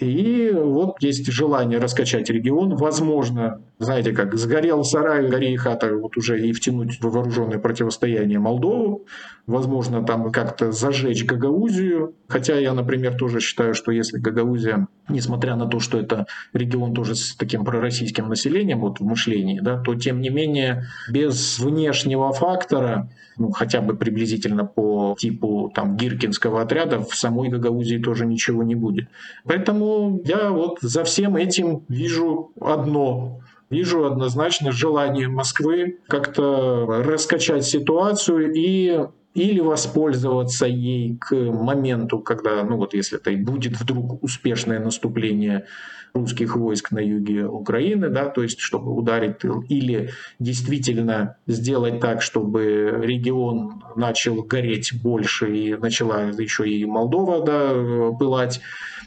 И 0.00 0.52
вот 0.54 0.96
есть 1.00 1.30
желание 1.30 1.78
раскачать 1.78 2.30
регион. 2.30 2.45
Возможно, 2.50 3.62
знаете, 3.78 4.12
как 4.12 4.34
сгорел 4.36 4.84
сарай, 4.84 5.28
гори 5.28 5.52
и 5.52 5.56
хата, 5.56 5.94
вот 5.94 6.16
уже 6.16 6.40
и 6.40 6.52
втянуть 6.52 7.00
в 7.00 7.10
вооруженное 7.10 7.58
противостояние 7.58 8.38
Молдову. 8.38 9.06
Возможно, 9.46 10.04
там 10.04 10.32
как-то 10.32 10.72
зажечь 10.72 11.24
Гагаузию. 11.24 12.14
Хотя 12.28 12.58
я, 12.58 12.72
например, 12.72 13.16
тоже 13.16 13.40
считаю, 13.40 13.74
что 13.74 13.92
если 13.92 14.18
Гагаузия, 14.18 14.88
несмотря 15.08 15.54
на 15.54 15.66
то, 15.66 15.78
что 15.78 15.98
это 15.98 16.26
регион 16.52 16.94
тоже 16.94 17.14
с 17.14 17.36
таким 17.36 17.64
пророссийским 17.64 18.28
населением 18.28 18.80
вот 18.80 18.98
в 18.98 19.04
мышлении, 19.04 19.60
да, 19.60 19.80
то 19.80 19.94
тем 19.94 20.20
не 20.20 20.30
менее 20.30 20.86
без 21.08 21.58
внешнего 21.58 22.32
фактора 22.32 23.08
ну, 23.38 23.50
хотя 23.50 23.80
бы 23.80 23.94
приблизительно 23.94 24.64
по 24.64 25.14
типу 25.18 25.70
там 25.74 25.96
Гиркинского 25.96 26.62
отряда, 26.62 27.00
в 27.00 27.14
самой 27.14 27.48
Гагаузии 27.48 27.98
тоже 27.98 28.26
ничего 28.26 28.62
не 28.62 28.74
будет. 28.74 29.08
Поэтому 29.44 30.20
я 30.24 30.50
вот 30.50 30.78
за 30.80 31.04
всем 31.04 31.36
этим 31.36 31.84
вижу 31.88 32.52
одно 32.60 33.40
вижу 33.68 34.06
однозначно 34.06 34.70
желание 34.70 35.28
Москвы 35.28 35.98
как-то 36.06 36.86
раскачать 36.86 37.64
ситуацию 37.64 38.52
и 38.54 39.06
или 39.36 39.60
воспользоваться 39.60 40.66
ей 40.66 41.18
к 41.18 41.34
моменту, 41.34 42.20
когда, 42.20 42.64
ну 42.64 42.78
вот 42.78 42.94
если 42.94 43.18
это 43.18 43.30
и 43.30 43.36
будет 43.36 43.78
вдруг 43.78 44.22
успешное 44.24 44.78
наступление 44.78 45.66
русских 46.14 46.56
войск 46.56 46.90
на 46.90 47.00
юге 47.00 47.44
Украины, 47.44 48.08
да, 48.08 48.30
то 48.30 48.42
есть 48.42 48.60
чтобы 48.60 48.94
ударить 48.94 49.38
тыл, 49.38 49.60
или 49.68 50.10
действительно 50.38 51.36
сделать 51.46 52.00
так, 52.00 52.22
чтобы 52.22 52.98
регион 53.02 53.82
начал 53.94 54.42
гореть 54.42 54.92
больше 55.02 55.54
и 55.54 55.74
начала 55.74 56.30
еще 56.38 56.66
и 56.66 56.86
Молдова 56.86 57.44
да, 57.44 58.16
пылать, 58.18 58.62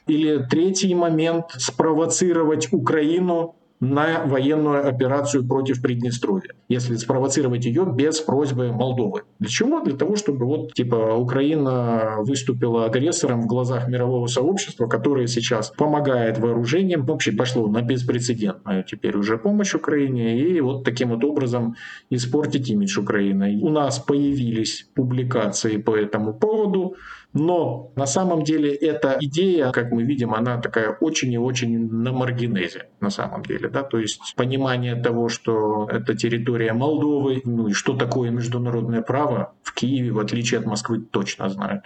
или 0.05 0.45
третий 0.47 0.93
момент 0.93 1.45
спровоцировать 1.57 2.71
Украину 2.71 3.55
на 3.79 4.25
военную 4.25 4.87
операцию 4.87 5.45
против 5.47 5.81
Приднестровья, 5.81 6.53
если 6.67 6.95
спровоцировать 6.95 7.65
ее 7.65 7.85
без 7.85 8.19
просьбы 8.19 8.71
Молдовы. 8.71 9.23
Для 9.39 9.49
чего? 9.49 9.79
Для 9.79 9.95
того, 9.95 10.15
чтобы 10.15 10.45
вот 10.45 10.73
типа 10.73 11.15
Украина 11.15 12.17
выступила 12.19 12.85
агрессором 12.85 13.41
в 13.41 13.47
глазах 13.47 13.87
мирового 13.87 14.27
сообщества, 14.27 14.87
которое 14.87 15.27
сейчас 15.27 15.69
помогает 15.69 16.37
вооружением, 16.37 17.05
вообще 17.05 17.31
пошло 17.31 17.67
на 17.67 17.81
беспрецедентную 17.81 18.83
теперь 18.83 19.15
уже 19.15 19.37
помощь 19.37 19.73
Украине, 19.73 20.37
и 20.39 20.59
вот 20.59 20.83
таким 20.83 21.09
вот 21.09 21.23
образом 21.23 21.75
испортить 22.09 22.69
имидж 22.69 22.99
Украины. 22.99 23.59
У 23.61 23.69
нас 23.69 23.99
появились 23.99 24.87
публикации 24.93 25.77
по 25.77 25.95
этому 25.95 26.33
поводу, 26.33 26.95
но 27.33 27.91
на 27.95 28.07
самом 28.07 28.43
деле 28.43 28.73
эта 28.73 29.17
идея, 29.19 29.71
как 29.71 29.91
мы 29.91 30.03
видим, 30.03 30.33
она 30.33 30.59
такая 30.59 30.89
очень 30.89 31.31
и 31.31 31.37
очень 31.37 31.87
на 31.91 32.11
маргинезе 32.11 32.87
на 32.99 33.09
самом 33.09 33.43
деле. 33.43 33.69
Да? 33.69 33.83
То 33.83 33.99
есть 33.99 34.33
понимание 34.35 34.95
того, 34.95 35.29
что 35.29 35.87
это 35.91 36.15
территория 36.15 36.73
Молдовы, 36.73 37.41
ну 37.45 37.67
и 37.67 37.73
что 37.73 37.95
такое 37.95 38.31
международное 38.31 39.01
право 39.01 39.53
в 39.61 39.73
Киеве, 39.73 40.11
в 40.11 40.19
отличие 40.19 40.59
от 40.59 40.65
Москвы, 40.65 41.01
точно 41.01 41.49
знают. 41.49 41.83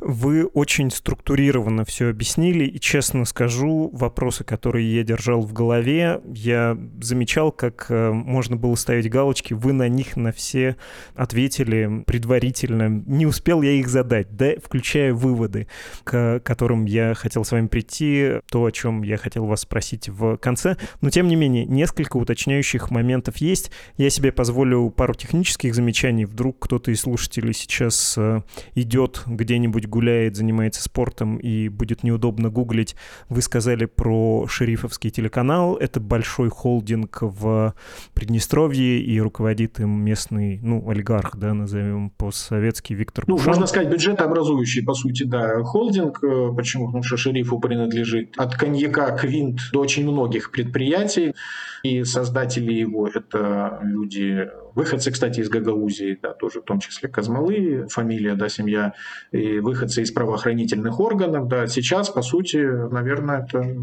Вы 0.00 0.46
очень 0.46 0.90
структурированно 0.90 1.84
все 1.84 2.08
объяснили, 2.08 2.64
и 2.64 2.78
честно 2.78 3.24
скажу, 3.24 3.90
вопросы, 3.92 4.44
которые 4.44 4.94
я 4.94 5.02
держал 5.02 5.42
в 5.42 5.52
голове, 5.52 6.20
я 6.34 6.78
замечал, 7.00 7.52
как 7.52 7.86
э, 7.88 8.10
можно 8.10 8.56
было 8.56 8.74
ставить 8.74 9.10
галочки, 9.10 9.54
вы 9.54 9.72
на 9.72 9.88
них 9.88 10.16
на 10.16 10.32
все 10.32 10.76
ответили 11.14 12.04
предварительно. 12.06 12.88
Не 12.88 13.26
успел 13.26 13.62
я 13.62 13.72
их 13.72 13.88
задать, 13.88 14.36
да, 14.36 14.52
включая 14.62 15.12
выводы, 15.14 15.68
к 16.04 16.40
которым 16.44 16.84
я 16.84 17.14
хотел 17.14 17.44
с 17.44 17.52
вами 17.52 17.66
прийти, 17.66 18.40
то, 18.50 18.64
о 18.64 18.70
чем 18.70 19.02
я 19.02 19.16
хотел 19.16 19.46
вас 19.46 19.60
спросить 19.60 20.08
в 20.08 20.36
конце. 20.36 20.76
Но, 21.00 21.10
тем 21.10 21.28
не 21.28 21.36
менее, 21.36 21.64
несколько 21.64 22.16
уточняющих 22.16 22.90
моментов 22.90 23.38
есть. 23.38 23.70
Я 23.96 24.10
себе 24.10 24.32
позволю 24.32 24.90
пару 24.90 25.14
технических 25.14 25.74
замечаний. 25.74 26.24
Вдруг 26.24 26.58
кто-то 26.58 26.90
из 26.90 27.00
слушателей 27.00 27.52
сейчас 27.52 28.14
э, 28.16 28.42
идет 28.74 29.22
где 29.26 29.58
где-нибудь 29.72 29.88
гуляет, 29.88 30.36
занимается 30.36 30.82
спортом 30.82 31.36
и 31.36 31.68
будет 31.68 32.02
неудобно 32.02 32.50
гуглить, 32.50 32.94
вы 33.28 33.42
сказали 33.42 33.86
про 33.86 34.46
шерифовский 34.48 35.10
телеканал. 35.10 35.76
Это 35.76 36.00
большой 36.00 36.50
холдинг 36.50 37.18
в 37.22 37.74
Приднестровье, 38.14 39.00
и 39.00 39.20
руководит 39.20 39.80
им 39.80 40.04
местный, 40.04 40.60
ну, 40.62 40.88
олигарх, 40.88 41.36
да, 41.36 41.54
назовем 41.54 42.10
постсоветский 42.10 42.94
Виктор 42.94 43.24
Ну, 43.26 43.36
Кушан. 43.36 43.48
можно 43.48 43.66
сказать, 43.66 43.88
бюджетообразующий, 43.90 44.82
по 44.84 44.94
сути, 44.94 45.24
да, 45.24 45.62
холдинг. 45.62 46.22
Э, 46.22 46.50
почему? 46.54 46.86
Потому 46.86 47.02
что 47.02 47.16
шерифу 47.16 47.58
принадлежит 47.58 48.34
от 48.36 48.54
коньяка 48.54 49.16
Квинт 49.16 49.60
до 49.72 49.80
очень 49.80 50.04
многих 50.10 50.50
предприятий. 50.50 51.34
И 51.82 52.04
создатели 52.04 52.72
его– 52.72 53.08
это 53.14 53.80
люди 53.82 54.48
Выходцы, 54.74 55.10
кстати, 55.10 55.40
из 55.40 55.48
Гагаузии, 55.48 56.18
да, 56.20 56.32
тоже 56.32 56.60
в 56.60 56.64
том 56.64 56.80
числе 56.80 57.08
Казмалы, 57.08 57.86
фамилия, 57.88 58.34
да, 58.34 58.48
семья, 58.48 58.94
и 59.30 59.58
выходцы 59.58 60.02
из 60.02 60.10
правоохранительных 60.12 60.98
органов, 60.98 61.48
да, 61.48 61.66
сейчас, 61.66 62.08
по 62.10 62.22
сути, 62.22 62.56
наверное, 62.56 63.44
это 63.44 63.76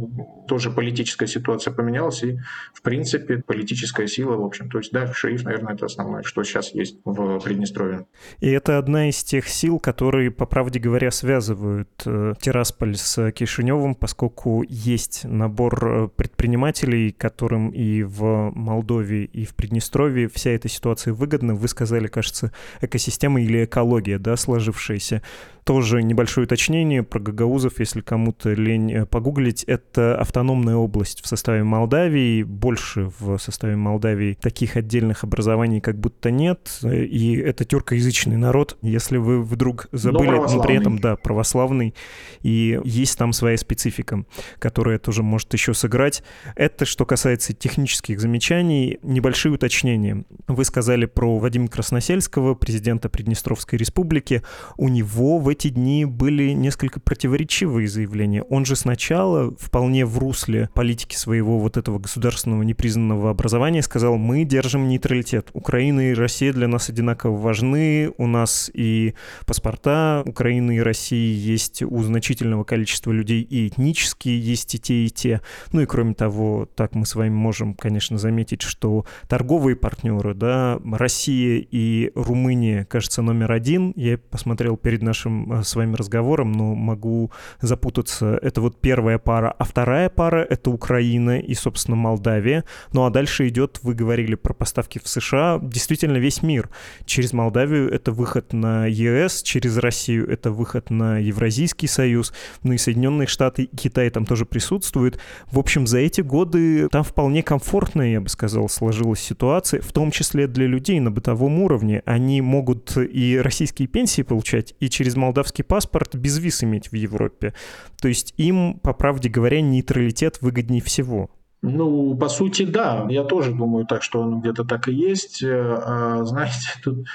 тоже 0.48 0.72
политическая 0.72 1.28
ситуация 1.28 1.74
поменялась, 1.74 2.24
и, 2.24 2.40
в 2.74 2.82
принципе, 2.82 3.38
политическая 3.38 4.08
сила, 4.08 4.36
в 4.36 4.44
общем, 4.44 4.70
то 4.70 4.80
есть, 4.80 4.92
да, 4.92 5.12
шериф, 5.14 5.44
наверное, 5.44 5.76
это 5.76 5.86
основное, 5.86 6.24
что 6.24 6.44
сейчас 6.44 6.74
есть 6.74 7.00
в 7.06 7.40
Приднестровье. 7.40 8.06
И 8.40 8.50
это 8.50 8.78
одна 8.78 9.10
из 9.10 9.24
тех 9.24 9.48
сил, 9.48 9.80
которые, 9.80 10.32
по 10.32 10.46
правде 10.46 10.80
говоря, 10.80 11.12
связывают 11.12 11.90
э, 12.06 12.34
Тирасполь 12.42 12.96
с 12.96 13.32
Кишиневым, 13.32 13.96
поскольку 13.96 14.64
есть 14.68 15.26
набор 15.26 15.86
э, 15.86 16.08
предпринимателей, 16.08 17.12
которым 17.12 17.70
и 17.70 18.04
в 18.04 18.52
Молдове, 18.56 19.26
и 19.26 19.46
в 19.46 19.56
Приднестровье 19.56 20.28
вся 20.30 20.52
эта 20.52 20.68
ситуация 20.68 20.79
ситуации 20.80 21.12
выгодно. 21.12 21.56
Вы 21.56 21.68
сказали, 21.68 22.08
кажется, 22.08 22.52
экосистема 22.82 23.42
или 23.42 23.66
экология, 23.66 24.18
да, 24.18 24.36
сложившаяся. 24.36 25.22
Тоже 25.66 26.02
небольшое 26.02 26.46
уточнение 26.46 27.04
про 27.04 27.20
гагаузов, 27.20 27.80
если 27.80 28.02
кому-то 28.02 28.54
лень 28.54 28.92
э, 28.92 29.06
погуглить. 29.06 29.64
Это 29.66 30.18
автономная 30.18 30.76
область 30.76 31.22
в 31.22 31.28
составе 31.28 31.64
Молдавии. 31.64 32.42
Больше 32.42 33.12
в 33.20 33.38
составе 33.38 33.76
Молдавии 33.76 34.36
таких 34.42 34.78
отдельных 34.78 35.24
образований 35.24 35.80
как 35.80 36.00
будто 36.00 36.32
нет. 36.32 36.80
И 36.84 37.36
это 37.36 37.66
тюркоязычный 37.66 38.38
народ. 38.38 38.78
Если 38.82 39.18
вы 39.18 39.44
вдруг 39.44 39.88
забыли, 39.92 40.32
но, 40.32 40.48
но 40.48 40.64
при 40.64 40.76
этом, 40.76 40.98
да, 40.98 41.16
православный. 41.18 41.94
И 42.42 42.80
есть 42.84 43.18
там 43.18 43.32
своя 43.34 43.58
специфика, 43.58 44.26
которая 44.58 44.98
тоже 44.98 45.22
может 45.22 45.54
еще 45.54 45.76
сыграть. 45.76 46.24
Это 46.56 46.86
что 46.86 47.06
касается 47.06 47.54
технических 47.54 48.20
замечаний. 48.20 48.98
Небольшие 49.04 49.52
уточнения. 49.52 50.24
Вы 50.48 50.64
сказали 50.70 51.06
про 51.06 51.40
Вадима 51.40 51.68
Красносельского, 51.68 52.54
президента 52.54 53.10
Приднестровской 53.10 53.78
республики. 53.80 54.44
У 54.78 54.88
него 54.88 55.40
в 55.40 55.50
эти 55.50 55.70
дни 55.70 56.06
были 56.06 56.52
несколько 56.52 57.00
противоречивые 57.00 57.88
заявления. 57.88 58.44
Он 58.44 58.66
же 58.66 58.76
сначала 58.76 59.52
вполне 59.58 60.06
в 60.06 60.20
русле 60.20 60.70
политики 60.76 61.16
своего 61.16 61.58
вот 61.58 61.76
этого 61.76 61.98
государственного 61.98 62.62
непризнанного 62.62 63.32
образования 63.32 63.82
сказал, 63.82 64.18
мы 64.18 64.46
держим 64.46 64.88
нейтралитет. 64.88 65.50
Украина 65.54 66.12
и 66.12 66.14
Россия 66.14 66.54
для 66.54 66.68
нас 66.68 66.90
одинаково 66.90 67.36
важны, 67.36 68.14
у 68.18 68.28
нас 68.28 68.70
и 68.72 69.16
паспорта 69.48 70.22
Украины 70.26 70.78
и 70.78 70.80
России 70.82 71.34
есть 71.34 71.82
у 71.82 72.04
значительного 72.04 72.64
количества 72.64 73.12
людей 73.12 73.42
и 73.42 73.68
этнические 73.68 74.40
есть 74.40 74.76
и 74.76 74.80
те, 74.80 75.06
и 75.06 75.10
те. 75.10 75.42
Ну 75.72 75.82
и 75.82 75.88
кроме 75.88 76.14
того, 76.14 76.68
так 76.76 76.94
мы 76.94 77.08
с 77.08 77.16
вами 77.16 77.34
можем, 77.34 77.74
конечно, 77.74 78.20
заметить, 78.20 78.62
что 78.62 79.06
торговые 79.28 79.76
партнеры, 79.76 80.36
да, 80.36 80.59
Россия 80.92 81.66
и 81.70 82.12
Румыния, 82.16 82.86
кажется, 82.86 83.22
номер 83.22 83.52
один. 83.52 83.94
Я 83.96 84.18
посмотрел 84.18 84.78
перед 84.78 85.02
нашим 85.02 85.50
Э, 85.60 85.64
с 85.64 85.76
вами 85.76 85.96
разговором, 85.96 86.52
но 86.52 86.76
могу 86.76 87.32
запутаться. 87.62 88.40
Это 88.42 88.62
вот 88.62 88.80
первая 88.80 89.18
пара. 89.18 89.54
А 89.58 89.64
вторая 89.64 90.10
пара— 90.10 90.46
это 90.50 90.70
Украина 90.70 91.40
и, 91.40 91.54
собственно, 91.54 91.96
Молдавия. 91.96 92.64
Ну 92.94 93.06
а 93.06 93.10
дальше 93.10 93.48
идет, 93.48 93.80
вы 93.84 93.94
говорили 93.94 94.36
про 94.36 94.54
поставки 94.54 95.00
в 95.04 95.08
США, 95.08 95.60
действительно 95.62 96.18
весь 96.18 96.42
мир. 96.42 96.70
Через 97.06 97.34
Молдавию 97.34 97.90
это 97.90 98.12
выход 98.12 98.54
на 98.54 98.86
ЕС, 98.88 99.44
через 99.44 99.78
Россию 99.78 100.30
это 100.30 100.52
выход 100.52 100.90
на 100.90 101.18
Евразийский 101.18 101.88
союз, 101.88 102.34
ну 102.64 102.74
и 102.74 102.78
Соединенные 102.78 103.28
Штаты 103.28 103.64
и 103.64 103.76
Китай 103.76 104.10
там 104.10 104.26
тоже 104.26 104.46
присутствуют. 104.46 105.20
В 105.52 105.60
общем, 105.60 105.88
за 105.88 106.00
эти 106.00 106.22
годы 106.22 106.88
там 106.90 107.04
вполне 107.04 107.44
комфортная, 107.44 108.12
я 108.12 108.22
бы 108.22 108.30
сказал, 108.30 108.70
сложилась 108.70 109.20
ситуация, 109.20 109.82
в 109.82 109.92
том 109.92 110.12
числе 110.12 110.48
для 110.52 110.68
людей 110.68 111.00
на 111.00 111.12
бытовом 111.12 111.60
уровне. 111.60 112.02
Они 112.06 112.42
могут 112.42 112.98
и 112.98 113.40
российские 113.42 113.88
пенсии 113.88 114.22
получать, 114.22 114.74
и 114.80 114.90
через 114.90 115.16
молдавский 115.16 115.64
паспорт 115.64 116.16
без 116.16 116.38
виз 116.40 116.64
иметь 116.64 116.92
в 116.92 116.96
Европе. 116.96 117.54
То 118.02 118.08
есть 118.08 118.34
им, 118.38 118.80
по 118.82 118.94
правде 118.94 119.30
говоря, 119.30 119.62
нейтралитет 119.62 120.42
выгоднее 120.42 120.82
всего. 120.82 121.30
Ну, 121.62 122.16
по 122.16 122.30
сути, 122.30 122.64
да. 122.64 123.06
Я 123.10 123.24
тоже 123.24 123.52
думаю 123.52 123.86
так, 123.86 124.04
что 124.04 124.22
он 124.22 124.40
где-то 124.40 124.64
так 124.64 124.88
и 124.88 124.94
есть. 124.94 125.44
Э, 125.44 125.82
а, 125.86 126.24
знаете, 126.24 126.70
тут 126.84 127.06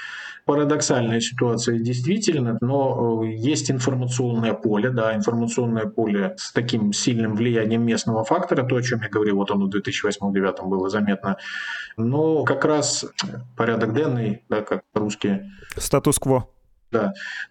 парадоксальная 0.45 1.19
ситуация 1.19 1.79
действительно, 1.79 2.57
но 2.61 3.23
э, 3.23 3.31
есть 3.31 3.71
информационное 3.71 4.53
поле, 4.53 4.91
да, 4.91 5.15
информационное 5.15 5.87
поле 5.87 6.35
с 6.37 6.51
таким 6.51 6.93
сильным 6.93 7.35
влиянием 7.35 7.83
местного 7.83 8.23
фактора, 8.23 8.63
то, 8.63 8.75
о 8.75 8.81
чем 8.83 9.01
я 9.01 9.09
говорил, 9.09 9.37
вот 9.37 9.49
оно 9.49 9.65
в 9.65 9.75
2008-2009 9.75 10.67
было 10.67 10.89
заметно, 10.89 11.37
но 11.97 12.43
как 12.43 12.63
раз 12.65 13.05
порядок 13.57 13.95
денный, 13.95 14.43
да, 14.47 14.61
как 14.61 14.83
русские. 14.93 15.51
Статус-кво 15.75 16.47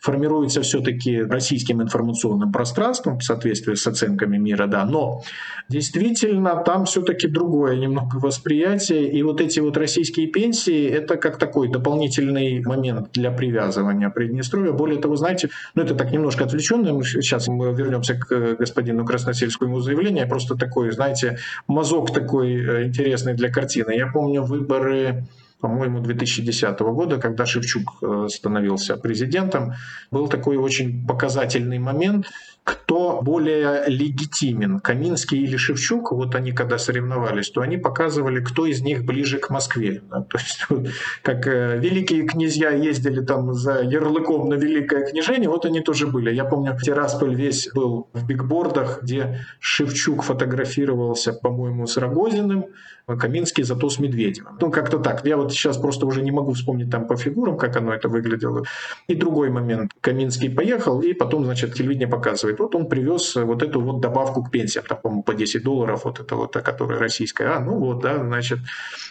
формируется 0.00 0.62
все-таки 0.62 1.22
российским 1.22 1.82
информационным 1.82 2.52
пространством 2.52 3.18
в 3.18 3.24
соответствии 3.24 3.74
с 3.74 3.86
оценками 3.86 4.38
мира, 4.38 4.66
да, 4.66 4.84
но 4.84 5.22
действительно 5.68 6.56
там 6.62 6.84
все-таки 6.84 7.28
другое 7.28 7.76
немного 7.76 8.16
восприятие, 8.16 9.10
и 9.10 9.22
вот 9.22 9.40
эти 9.40 9.60
вот 9.60 9.76
российские 9.76 10.28
пенсии, 10.28 10.88
это 10.88 11.16
как 11.16 11.38
такой 11.38 11.70
дополнительный 11.70 12.62
момент 12.64 13.10
для 13.12 13.30
привязывания 13.30 14.10
Приднестровья. 14.10 14.72
Более 14.72 15.00
того, 15.00 15.16
знаете, 15.16 15.50
ну 15.74 15.82
это 15.82 15.94
так 15.94 16.12
немножко 16.12 16.44
отвлеченно, 16.44 17.02
сейчас 17.02 17.48
мы 17.48 17.72
вернемся 17.74 18.14
к 18.14 18.56
господину 18.58 19.04
Красносельскому 19.04 19.80
заявлению, 19.80 20.28
просто 20.28 20.56
такой, 20.56 20.90
знаете, 20.92 21.38
мазок 21.66 22.12
такой 22.12 22.54
э, 22.54 22.86
интересный 22.86 23.34
для 23.34 23.50
картины. 23.50 23.92
Я 23.92 24.06
помню 24.06 24.42
выборы 24.42 25.24
по-моему, 25.64 26.00
2010 26.00 26.78
года, 26.80 27.16
когда 27.16 27.46
Шевчук 27.46 28.02
э, 28.02 28.28
становился 28.28 28.98
президентом, 28.98 29.72
был 30.10 30.28
такой 30.28 30.58
очень 30.58 31.06
показательный 31.06 31.78
момент, 31.78 32.26
кто 32.64 33.20
более 33.22 33.84
легитимен, 33.86 34.80
Каминский 34.80 35.42
или 35.42 35.56
Шевчук. 35.56 36.12
Вот 36.12 36.34
они 36.34 36.52
когда 36.52 36.76
соревновались, 36.76 37.50
то 37.50 37.62
они 37.62 37.78
показывали, 37.78 38.40
кто 38.40 38.66
из 38.66 38.82
них 38.82 39.06
ближе 39.06 39.38
к 39.38 39.48
Москве. 39.48 40.02
То 40.10 40.38
есть 40.38 40.66
как 41.22 41.46
э, 41.46 41.78
великие 41.78 42.26
князья 42.26 42.68
ездили 42.68 43.24
там 43.24 43.54
за 43.54 43.80
ярлыком 43.80 44.50
на 44.50 44.54
великое 44.54 45.06
княжение, 45.06 45.48
вот 45.48 45.64
они 45.64 45.80
тоже 45.80 46.06
были. 46.06 46.30
Я 46.34 46.44
помню, 46.44 46.76
Тирасполь 46.78 47.34
весь 47.34 47.70
был 47.74 48.08
в 48.12 48.26
бигбордах, 48.26 49.02
где 49.02 49.46
Шевчук 49.60 50.24
фотографировался, 50.24 51.32
по-моему, 51.32 51.86
с 51.86 51.96
Рогозиным, 51.96 52.66
Каминский 53.06 53.64
зато 53.64 53.88
с 53.88 53.98
Медведевым. 53.98 54.58
Ну, 54.60 54.70
как-то 54.70 54.98
так. 54.98 55.24
Я 55.26 55.36
вот 55.36 55.52
сейчас 55.52 55.76
просто 55.76 56.06
уже 56.06 56.22
не 56.22 56.30
могу 56.30 56.52
вспомнить 56.52 56.90
там 56.90 57.06
по 57.06 57.16
фигурам, 57.16 57.56
как 57.58 57.76
оно 57.76 57.92
это 57.92 58.08
выглядело. 58.08 58.64
И 59.08 59.14
другой 59.14 59.50
момент. 59.50 59.92
Каминский 60.00 60.50
поехал, 60.50 61.00
и 61.02 61.12
потом, 61.12 61.44
значит, 61.44 61.74
телевидение 61.74 62.08
показывает. 62.08 62.58
Вот 62.58 62.74
он 62.74 62.88
привез 62.88 63.36
вот 63.36 63.62
эту 63.62 63.80
вот 63.80 64.00
добавку 64.00 64.42
к 64.42 64.50
пенсиям, 64.50 64.84
там, 64.88 64.98
по-моему, 65.02 65.22
по 65.22 65.34
10 65.34 65.62
долларов, 65.62 66.04
вот 66.04 66.20
это 66.20 66.34
вот, 66.36 66.52
которая 66.52 66.98
российская. 66.98 67.56
А, 67.56 67.60
ну 67.60 67.78
вот, 67.78 68.00
да, 68.00 68.18
значит. 68.18 68.58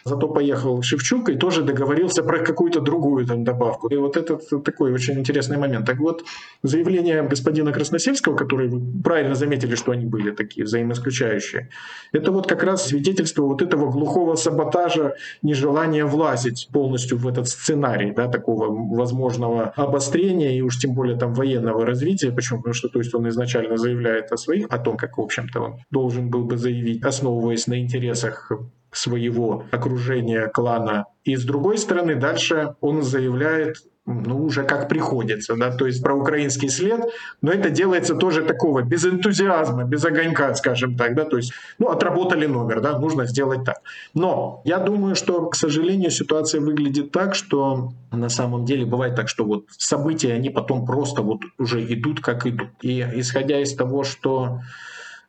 Зато 0.05 0.27
поехал 0.27 0.81
Шевчук 0.81 1.29
и 1.29 1.35
тоже 1.35 1.61
договорился 1.61 2.23
про 2.23 2.39
какую-то 2.39 2.81
другую 2.81 3.25
там 3.25 3.43
добавку. 3.43 3.87
И 3.87 3.95
вот 3.95 4.17
это 4.17 4.37
такой 4.59 4.91
очень 4.91 5.19
интересный 5.19 5.57
момент. 5.57 5.85
Так 5.85 5.99
вот, 5.99 6.23
заявление 6.63 7.23
господина 7.23 7.71
Красносельского, 7.71 8.35
которые 8.35 8.69
вы 8.69 9.01
правильно 9.01 9.35
заметили, 9.35 9.75
что 9.75 9.91
они 9.91 10.05
были 10.05 10.31
такие 10.31 10.65
взаимоисключающие, 10.65 11.69
это 12.11 12.31
вот 12.31 12.47
как 12.47 12.63
раз 12.63 12.87
свидетельство 12.87 13.43
вот 13.43 13.61
этого 13.83 13.91
глухого 13.91 14.35
саботажа, 14.35 15.15
нежелания 15.41 16.05
влазить 16.05 16.69
полностью 16.71 17.17
в 17.17 17.27
этот 17.27 17.47
сценарий, 17.47 18.11
да, 18.11 18.27
такого 18.27 18.67
возможного 18.95 19.73
обострения 19.75 20.57
и 20.57 20.61
уж 20.61 20.79
тем 20.79 20.93
более 20.93 21.17
там 21.17 21.33
военного 21.33 21.85
развития. 21.85 22.31
Почему? 22.31 22.59
Потому 22.59 22.73
что 22.73 22.89
то 22.89 22.99
есть 22.99 23.13
он 23.13 23.27
изначально 23.29 23.77
заявляет 23.77 24.31
о 24.31 24.37
своих, 24.37 24.67
о 24.69 24.77
том, 24.77 24.97
как, 24.97 25.17
в 25.17 25.21
общем-то, 25.21 25.61
он 25.61 25.75
должен 25.91 26.29
был 26.29 26.45
бы 26.45 26.57
заявить, 26.57 27.03
основываясь 27.03 27.67
на 27.67 27.79
интересах 27.79 28.51
своего 28.91 29.65
окружения, 29.71 30.47
клана. 30.47 31.05
И 31.23 31.35
с 31.35 31.43
другой 31.43 31.77
стороны, 31.77 32.15
дальше 32.15 32.75
он 32.79 33.01
заявляет 33.01 33.77
ну, 34.05 34.43
уже 34.43 34.63
как 34.63 34.89
приходится, 34.89 35.55
да, 35.55 35.71
то 35.71 35.85
есть 35.85 36.03
про 36.03 36.13
украинский 36.13 36.69
след, 36.69 37.01
но 37.41 37.51
это 37.51 37.69
делается 37.69 38.15
тоже 38.15 38.41
такого, 38.41 38.81
без 38.81 39.05
энтузиазма, 39.05 39.85
без 39.85 40.03
огонька, 40.03 40.53
скажем 40.55 40.97
так, 40.97 41.15
да, 41.15 41.23
то 41.23 41.37
есть, 41.37 41.53
ну, 41.79 41.89
отработали 41.89 42.45
номер, 42.45 42.81
да, 42.81 42.99
нужно 42.99 43.25
сделать 43.25 43.63
так. 43.63 43.81
Но 44.13 44.61
я 44.65 44.79
думаю, 44.79 45.15
что, 45.15 45.45
к 45.45 45.55
сожалению, 45.55 46.11
ситуация 46.11 46.59
выглядит 46.59 47.11
так, 47.11 47.33
что 47.33 47.93
на 48.11 48.29
самом 48.29 48.65
деле 48.65 48.85
бывает 48.85 49.15
так, 49.15 49.29
что 49.29 49.45
вот 49.45 49.65
события, 49.77 50.33
они 50.33 50.49
потом 50.49 50.85
просто 50.85 51.21
вот 51.21 51.39
уже 51.57 51.81
идут, 51.93 52.19
как 52.19 52.45
идут. 52.45 52.69
И 52.81 52.99
исходя 53.15 53.61
из 53.61 53.73
того, 53.73 54.03
что 54.03 54.59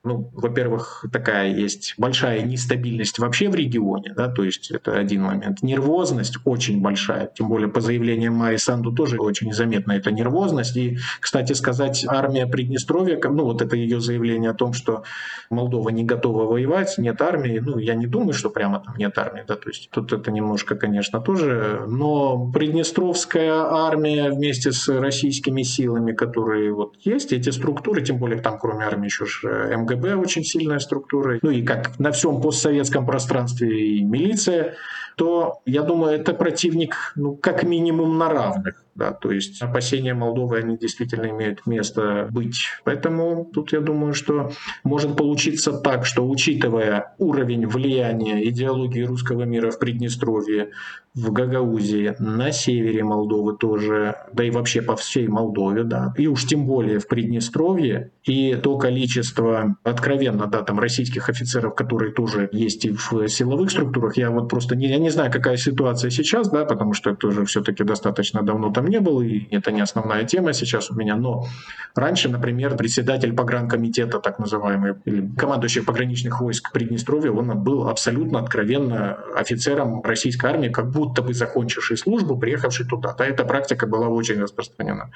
ну, 0.04 0.30
во-первых, 0.34 1.06
такая 1.10 1.50
есть 1.54 1.94
большая 1.96 2.42
нестабильность 2.42 3.18
вообще 3.18 3.48
в 3.48 3.54
регионе, 3.54 4.12
да, 4.14 4.28
то 4.28 4.44
есть 4.44 4.70
это 4.70 4.92
один 4.92 5.22
момент. 5.22 5.62
Нервозность 5.62 6.36
очень 6.44 6.82
большая, 6.82 7.30
тем 7.34 7.48
более 7.48 7.68
по 7.68 7.80
заявлениям 7.80 8.34
Майи 8.34 8.56
Санду 8.56 8.92
тоже 8.92 9.16
очень 9.18 9.52
заметна 9.52 9.92
эта 9.92 10.12
нервозность. 10.12 10.76
И, 10.76 10.98
кстати 11.20 11.54
сказать, 11.54 12.04
армия 12.06 12.46
Приднестровья, 12.46 13.18
ну 13.24 13.44
вот 13.44 13.62
это 13.62 13.76
ее 13.76 13.98
заявление 14.00 14.50
о 14.50 14.54
том, 14.54 14.74
что 14.74 15.04
Молдова 15.48 15.88
не 15.88 16.04
готова 16.04 16.44
воевать, 16.44 16.98
нет 16.98 17.22
армии, 17.22 17.58
ну 17.58 17.78
я 17.78 17.94
не 17.94 18.06
думаю, 18.06 18.34
что 18.34 18.50
прямо 18.50 18.80
там 18.80 18.96
нет 18.98 19.16
армии, 19.16 19.44
да, 19.48 19.56
то 19.56 19.70
есть 19.70 19.88
тут 19.90 20.12
это 20.12 20.30
немножко, 20.30 20.74
конечно, 20.76 21.20
тоже, 21.20 21.84
но 21.86 22.50
Приднестровская 22.52 23.54
армия 23.54 24.30
вместе 24.30 24.72
с 24.72 24.86
российскими 24.88 25.62
силами, 25.62 26.12
которые 26.12 26.74
вот 26.74 26.96
есть, 27.04 27.32
эти 27.32 27.48
структуры, 27.48 28.02
тем 28.02 28.18
более 28.18 28.40
там 28.40 28.58
кроме 28.58 28.84
армии 28.84 29.06
еще 29.06 29.24
же 29.24 29.74
МГБ, 29.76 29.93
КГБ 29.94 30.14
очень 30.16 30.44
сильная 30.44 30.78
структура, 30.78 31.38
ну 31.42 31.50
и 31.50 31.62
как 31.62 31.98
на 31.98 32.12
всем 32.12 32.40
постсоветском 32.40 33.06
пространстве 33.06 33.98
и 33.98 34.04
милиция, 34.04 34.74
то, 35.16 35.60
я 35.64 35.82
думаю, 35.82 36.14
это 36.18 36.34
противник, 36.34 37.12
ну, 37.16 37.36
как 37.36 37.62
минимум 37.62 38.18
на 38.18 38.28
равных. 38.28 38.83
Да, 38.94 39.12
то 39.12 39.32
есть 39.32 39.60
опасения 39.60 40.14
Молдовы, 40.14 40.58
они 40.58 40.76
действительно 40.76 41.26
имеют 41.30 41.66
место 41.66 42.28
быть. 42.30 42.66
Поэтому 42.84 43.44
тут 43.52 43.72
я 43.72 43.80
думаю, 43.80 44.14
что 44.14 44.52
может 44.84 45.16
получиться 45.16 45.72
так, 45.72 46.06
что 46.06 46.28
учитывая 46.28 47.14
уровень 47.18 47.66
влияния 47.66 48.48
идеологии 48.48 49.02
русского 49.02 49.42
мира 49.42 49.70
в 49.72 49.80
Приднестровье, 49.80 50.70
в 51.14 51.30
Гагаузии, 51.30 52.16
на 52.18 52.50
севере 52.50 53.04
Молдовы 53.04 53.56
тоже, 53.56 54.16
да 54.32 54.44
и 54.44 54.50
вообще 54.50 54.82
по 54.82 54.96
всей 54.96 55.28
Молдове, 55.28 55.84
да, 55.84 56.12
и 56.18 56.26
уж 56.26 56.44
тем 56.44 56.66
более 56.66 56.98
в 56.98 57.06
Приднестровье, 57.06 58.10
и 58.24 58.56
то 58.56 58.76
количество, 58.78 59.76
откровенно, 59.84 60.46
да, 60.46 60.62
там 60.62 60.80
российских 60.80 61.28
офицеров, 61.28 61.76
которые 61.76 62.12
тоже 62.12 62.48
есть 62.52 62.84
и 62.84 62.90
в 62.90 63.28
силовых 63.28 63.70
структурах, 63.70 64.16
я 64.16 64.30
вот 64.30 64.48
просто 64.48 64.74
не, 64.74 64.88
я 64.88 64.98
не 64.98 65.10
знаю, 65.10 65.30
какая 65.30 65.56
ситуация 65.56 66.10
сейчас, 66.10 66.50
да, 66.50 66.64
потому 66.64 66.94
что 66.94 67.10
это 67.10 67.28
уже 67.28 67.44
все-таки 67.44 67.84
достаточно 67.84 68.42
давно 68.42 68.72
там 68.72 68.83
не 68.88 69.00
был, 69.00 69.20
и 69.22 69.46
это 69.50 69.72
не 69.72 69.80
основная 69.80 70.24
тема 70.24 70.52
сейчас 70.52 70.90
у 70.90 70.94
меня, 70.94 71.16
но 71.16 71.46
раньше, 71.94 72.28
например, 72.28 72.76
председатель 72.76 73.32
погранкомитета, 73.32 74.18
так 74.18 74.38
называемый, 74.38 74.94
или 75.04 75.28
командующий 75.36 75.82
пограничных 75.82 76.40
войск 76.40 76.72
Приднестровья, 76.72 77.30
он 77.30 77.62
был 77.62 77.88
абсолютно 77.88 78.38
откровенно 78.38 79.14
офицером 79.34 80.02
российской 80.02 80.46
армии, 80.46 80.68
как 80.68 80.90
будто 80.90 81.22
бы 81.22 81.34
закончивший 81.34 81.96
службу, 81.96 82.38
приехавший 82.38 82.86
туда. 82.86 83.14
Да, 83.18 83.26
эта 83.26 83.44
практика 83.44 83.86
была 83.86 84.08
очень 84.08 84.40
распространена. 84.40 85.10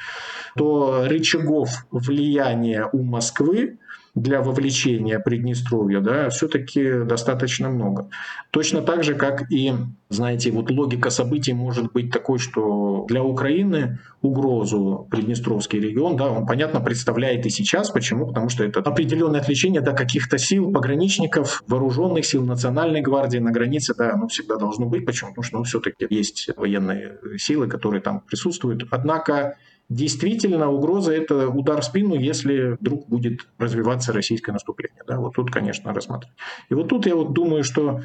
То 0.56 1.04
рычагов 1.06 1.86
влияния 1.90 2.88
у 2.92 3.02
Москвы 3.02 3.78
для 4.20 4.42
вовлечения 4.42 5.18
Приднестровья, 5.18 6.00
да, 6.00 6.28
все-таки 6.30 7.04
достаточно 7.04 7.68
много. 7.68 8.08
Точно 8.50 8.82
так 8.82 9.04
же, 9.04 9.14
как 9.14 9.50
и, 9.50 9.72
знаете, 10.08 10.50
вот 10.50 10.70
логика 10.70 11.10
событий 11.10 11.52
может 11.52 11.92
быть 11.92 12.10
такой, 12.10 12.38
что 12.38 13.04
для 13.08 13.22
Украины 13.22 13.98
угрозу 14.20 15.06
Приднестровский 15.10 15.78
регион, 15.80 16.16
да, 16.16 16.28
он, 16.30 16.46
понятно, 16.46 16.80
представляет 16.80 17.46
и 17.46 17.50
сейчас. 17.50 17.90
Почему? 17.90 18.26
Потому 18.26 18.48
что 18.48 18.64
это 18.64 18.80
определенное 18.80 19.40
отвлечение 19.40 19.80
до 19.80 19.92
каких-то 19.92 20.38
сил, 20.38 20.72
пограничников, 20.72 21.62
вооруженных 21.66 22.26
сил 22.26 22.44
Национальной 22.44 23.00
гвардии 23.00 23.38
на 23.38 23.50
границе, 23.50 23.94
да, 23.96 24.14
оно 24.14 24.28
всегда 24.28 24.56
должно 24.56 24.86
быть. 24.86 25.06
Почему? 25.06 25.30
Потому 25.30 25.44
что 25.44 25.58
ну, 25.58 25.64
все-таки 25.64 26.06
есть 26.10 26.50
военные 26.56 27.18
силы, 27.38 27.68
которые 27.68 28.00
там 28.00 28.20
присутствуют. 28.20 28.86
Однако 28.90 29.56
Действительно, 29.88 30.70
угроза– 30.70 31.12
это 31.14 31.48
удар 31.48 31.80
в 31.80 31.84
спину, 31.84 32.14
если 32.14 32.76
вдруг 32.78 33.08
будет 33.08 33.48
развиваться 33.58 34.12
российское 34.12 34.52
наступление. 34.52 35.02
Да, 35.06 35.18
вот 35.18 35.34
тут, 35.34 35.50
конечно, 35.50 35.94
рассматривать. 35.94 36.36
И 36.68 36.74
вот 36.74 36.88
тут 36.88 37.06
я 37.06 37.14
вот 37.14 37.32
думаю, 37.32 37.64
что 37.64 38.02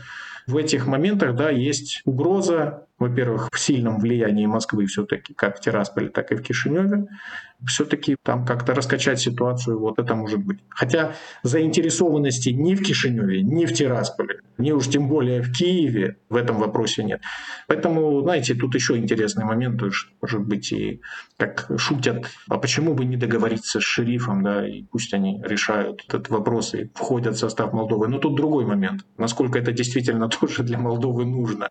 в 0.48 0.56
этих 0.56 0.88
моментах 0.88 1.36
да, 1.36 1.50
есть 1.50 2.02
угроза 2.06 2.88
во-первых, 3.00 3.50
в 3.52 3.60
сильном 3.60 4.00
влиянии 4.00 4.46
Москвы 4.46 4.86
все-таки, 4.86 5.34
как 5.34 5.58
в 5.58 5.62
Тирасполе, 5.62 6.10
так 6.10 6.32
и 6.32 6.36
в 6.36 6.42
Кишиневе, 6.42 7.08
все-таки 7.66 8.16
там 8.24 8.46
как-то 8.46 8.74
раскачать 8.74 9.20
ситуацию, 9.20 9.80
вот 9.80 10.00
это 10.00 10.16
может 10.16 10.40
быть. 10.40 10.60
Хотя 10.70 11.14
заинтересованности 11.44 12.50
ни 12.50 12.76
в 12.76 12.84
Кишиневе, 12.84 13.42
ни 13.42 13.66
в 13.66 13.74
Тирасполе, 13.74 14.40
ни 14.58 14.72
уж 14.72 14.88
тем 14.88 15.08
более 15.08 15.42
в 15.42 15.52
Киеве 15.52 16.18
в 16.30 16.36
этом 16.36 16.58
вопросе 16.58 17.04
нет. 17.04 17.22
Поэтому, 17.68 18.22
знаете, 18.22 18.54
тут 18.54 18.76
еще 18.76 18.98
интересный 18.98 19.46
момент, 19.46 19.82
может 20.22 20.42
быть, 20.42 20.72
и 20.72 21.02
как 21.38 21.70
шутят, 21.78 22.28
а 22.50 22.58
почему 22.58 22.94
бы 22.94 23.06
не 23.06 23.18
договориться 23.18 23.80
с 23.80 23.84
шерифом, 23.84 24.44
да, 24.44 24.68
и 24.68 24.84
пусть 24.84 25.14
они 25.14 25.42
решают 25.44 26.04
этот 26.08 26.30
вопрос 26.30 26.74
и 26.74 26.90
входят 26.94 27.36
в 27.36 27.40
состав 27.40 27.74
Молдовы. 27.74 28.08
Но 28.08 28.20
тут 28.20 28.36
другой 28.36 28.66
момент, 28.66 29.06
насколько 29.18 29.58
это 29.58 29.72
действительно 29.72 30.30
тоже 30.42 30.64
для 30.64 30.78
Молдовы 30.78 31.26
нужно, 31.26 31.70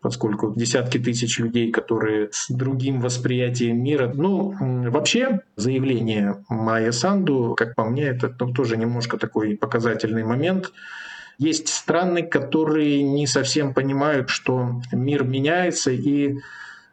поскольку 0.00 0.52
десятки 0.60 0.98
тысяч 0.98 1.38
людей, 1.38 1.72
которые 1.72 2.28
с 2.32 2.50
другим 2.50 3.00
восприятием 3.00 3.82
мира. 3.82 4.12
Ну, 4.14 4.54
вообще, 4.90 5.40
заявление 5.56 6.44
Майя 6.50 6.92
Санду, 6.92 7.54
как 7.56 7.74
по 7.74 7.84
мне, 7.84 8.04
это 8.04 8.34
ну, 8.38 8.52
тоже 8.52 8.76
немножко 8.76 9.16
такой 9.16 9.56
показательный 9.56 10.22
момент. 10.22 10.70
Есть 11.38 11.68
страны, 11.68 12.22
которые 12.22 13.02
не 13.02 13.26
совсем 13.26 13.72
понимают, 13.72 14.28
что 14.28 14.82
мир 14.92 15.24
меняется, 15.24 15.90
и 15.90 16.36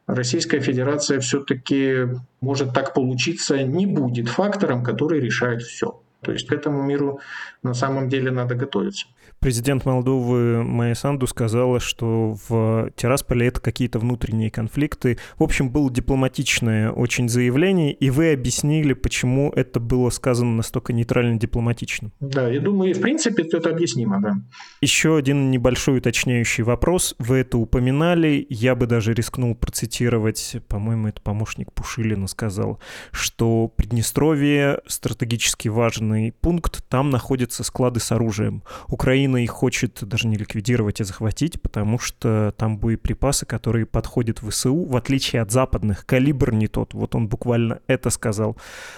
Российская 0.07 0.61
Федерация 0.61 1.19
все-таки 1.19 2.07
может 2.39 2.73
так 2.73 2.93
получиться, 2.93 3.61
не 3.63 3.85
будет 3.85 4.29
фактором, 4.29 4.81
который 4.81 5.19
решает 5.19 5.61
все. 5.61 5.99
То 6.21 6.31
есть 6.31 6.47
к 6.47 6.53
этому 6.53 6.81
миру 6.81 7.19
на 7.63 7.73
самом 7.73 8.07
деле 8.07 8.31
надо 8.31 8.55
готовиться. 8.55 9.07
Президент 9.39 9.85
Молдовы 9.85 10.63
Майя 10.63 10.95
Санду 10.95 11.27
сказала, 11.27 11.79
что 11.79 12.35
в 12.49 12.89
Тирасполе 12.95 13.47
это 13.47 13.61
какие-то 13.61 13.99
внутренние 13.99 14.49
конфликты. 14.49 15.19
В 15.37 15.43
общем, 15.43 15.69
было 15.69 15.91
дипломатичное 15.91 16.91
очень 16.91 17.29
заявление, 17.29 17.93
и 17.93 18.09
вы 18.09 18.33
объяснили, 18.33 18.93
почему 18.93 19.51
это 19.51 19.79
было 19.79 20.09
сказано 20.09 20.55
настолько 20.55 20.91
нейтрально 20.91 21.39
дипломатично. 21.39 22.11
Да, 22.19 22.47
я 22.49 22.59
думаю, 22.59 22.95
в 22.95 22.99
принципе, 22.99 23.43
это 23.43 23.69
объяснимо, 23.69 24.19
да. 24.19 24.37
Еще 24.81 25.15
один 25.15 25.51
небольшой 25.51 25.99
уточняющий 25.99 26.63
вопрос. 26.63 27.15
Вы 27.19 27.37
это 27.37 27.59
упоминали, 27.59 28.45
я 28.49 28.73
бы 28.73 28.87
даже 28.87 29.13
рискнул 29.13 29.53
процитировать, 29.55 30.57
по-моему, 30.67 31.09
это 31.09 31.21
помощник 31.21 31.71
Пушилина 31.73 32.27
сказал, 32.27 32.79
что 33.11 33.67
Приднестровье 33.67 34.81
стратегически 34.87 35.67
важный 35.67 36.31
пункт, 36.31 36.83
там 36.89 37.11
находятся 37.11 37.63
склады 37.63 37.99
с 37.99 38.11
оружием. 38.11 38.63
Украина 38.87 39.26
Украина 39.27 39.43
их 39.43 39.51
хочет 39.51 39.99
даже 40.03 40.27
не 40.27 40.37
ликвидировать, 40.37 41.01
а 41.01 41.03
захватить, 41.03 41.61
потому 41.61 41.99
что 41.99 42.53
там 42.57 42.77
боеприпасы, 42.77 43.45
которые 43.45 43.85
подходят 43.85 44.41
в 44.41 44.49
ВСУ, 44.49 44.85
в 44.85 44.95
отличие 44.95 45.41
от 45.41 45.51
западных. 45.51 46.05
Калибр 46.05 46.53
не 46.53 46.67
тот. 46.67 46.93
Вот 46.93 47.13
он 47.13 47.27
буквально 47.27 47.79
это 47.87 48.09
сказал. 48.09 48.55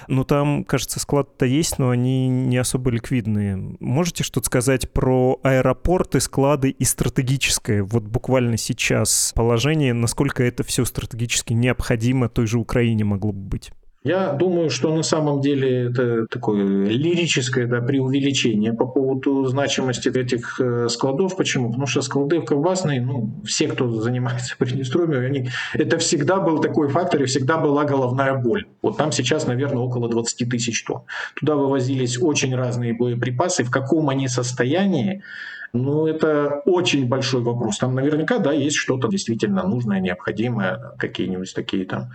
Но 0.07 0.23
там, 0.23 0.63
кажется, 0.63 0.99
склад-то 0.99 1.45
есть, 1.45 1.79
но 1.79 1.89
они 1.89 2.27
не 2.27 2.57
особо 2.57 2.91
ликвидные. 2.91 3.57
Можете 3.79 4.23
что-то 4.23 4.45
сказать 4.45 4.91
про 4.91 5.39
аэропорты, 5.41 6.19
склады 6.19 6.69
и 6.69 6.83
стратегическое? 6.83 7.81
Вот 7.83 8.03
буквально 8.03 8.57
сейчас 8.57 9.31
положение, 9.35 9.93
насколько 9.93 10.43
это 10.43 10.63
все 10.63 10.85
стратегически 10.85 11.53
необходимо 11.53 12.29
той 12.29 12.45
же 12.45 12.59
Украине 12.59 13.03
могло 13.03 13.31
бы 13.31 13.49
быть? 13.49 13.71
Я 14.03 14.31
думаю, 14.31 14.69
что 14.69 14.95
на 14.95 15.03
самом 15.03 15.41
деле 15.41 15.89
это 15.89 16.25
такое 16.27 16.63
лирическое 16.63 17.67
да, 17.67 17.81
преувеличение 17.81 18.71
по 18.71 18.85
поводу 18.85 19.45
значимости 19.45 20.07
этих 20.07 20.61
э, 20.61 20.87
складов. 20.87 21.35
Почему? 21.35 21.67
Потому 21.67 21.85
что 21.85 22.01
склады 22.01 22.39
в 22.39 22.45
колбасной, 22.45 23.01
ну, 23.01 23.29
все, 23.43 23.67
кто 23.67 23.91
занимается 23.91 24.55
Приднестровьем, 24.57 25.25
они, 25.25 25.49
это 25.73 25.97
всегда 25.97 26.39
был 26.39 26.59
такой 26.59 26.87
фактор 26.87 27.23
и 27.23 27.25
всегда 27.25 27.57
была 27.57 27.83
головная 27.83 28.35
боль. 28.35 28.67
Вот 28.81 28.95
там 28.95 29.11
сейчас, 29.11 29.47
наверное, 29.47 29.83
около 29.83 30.07
20 30.07 30.49
тысяч 30.49 30.81
тонн. 30.85 31.01
Туда 31.35 31.55
вывозились 31.55 32.21
очень 32.21 32.55
разные 32.55 32.93
боеприпасы. 32.93 33.65
В 33.65 33.71
каком 33.71 34.07
они 34.07 34.29
состоянии, 34.29 35.23
Ну, 35.73 36.07
это 36.07 36.61
очень 36.65 37.07
большой 37.07 37.41
вопрос. 37.41 37.77
Там 37.77 37.93
наверняка, 37.95 38.39
да, 38.39 38.53
есть 38.53 38.77
что-то 38.77 39.07
действительно 39.07 39.63
нужное, 39.67 39.99
необходимое, 39.99 40.93
какие-нибудь 40.97 41.53
такие 41.53 41.85
там 41.85 42.11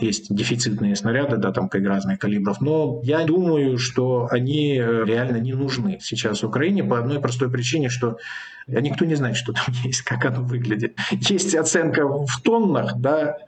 есть 0.00 0.34
дефицитные 0.34 0.96
снаряды, 0.96 1.36
да, 1.36 1.52
там 1.52 1.68
разных 1.72 2.18
калибров, 2.18 2.60
но 2.60 3.00
я 3.02 3.24
думаю, 3.24 3.78
что 3.78 4.28
они 4.30 4.76
э, 4.76 5.04
реально 5.04 5.38
не 5.38 5.52
нужны 5.52 5.98
сейчас 6.00 6.42
Украине 6.44 6.84
по 6.84 6.98
одной 6.98 7.20
простой 7.20 7.50
причине, 7.50 7.88
что 7.88 8.18
никто 8.66 9.04
не 9.04 9.14
знает, 9.14 9.36
что 9.36 9.52
там 9.52 9.64
есть, 9.84 10.02
как 10.02 10.24
оно 10.24 10.42
выглядит. 10.42 10.96
Есть 11.10 11.54
оценка 11.54 12.06
в 12.06 12.40
тоннах, 12.42 12.96
да, 12.96 13.38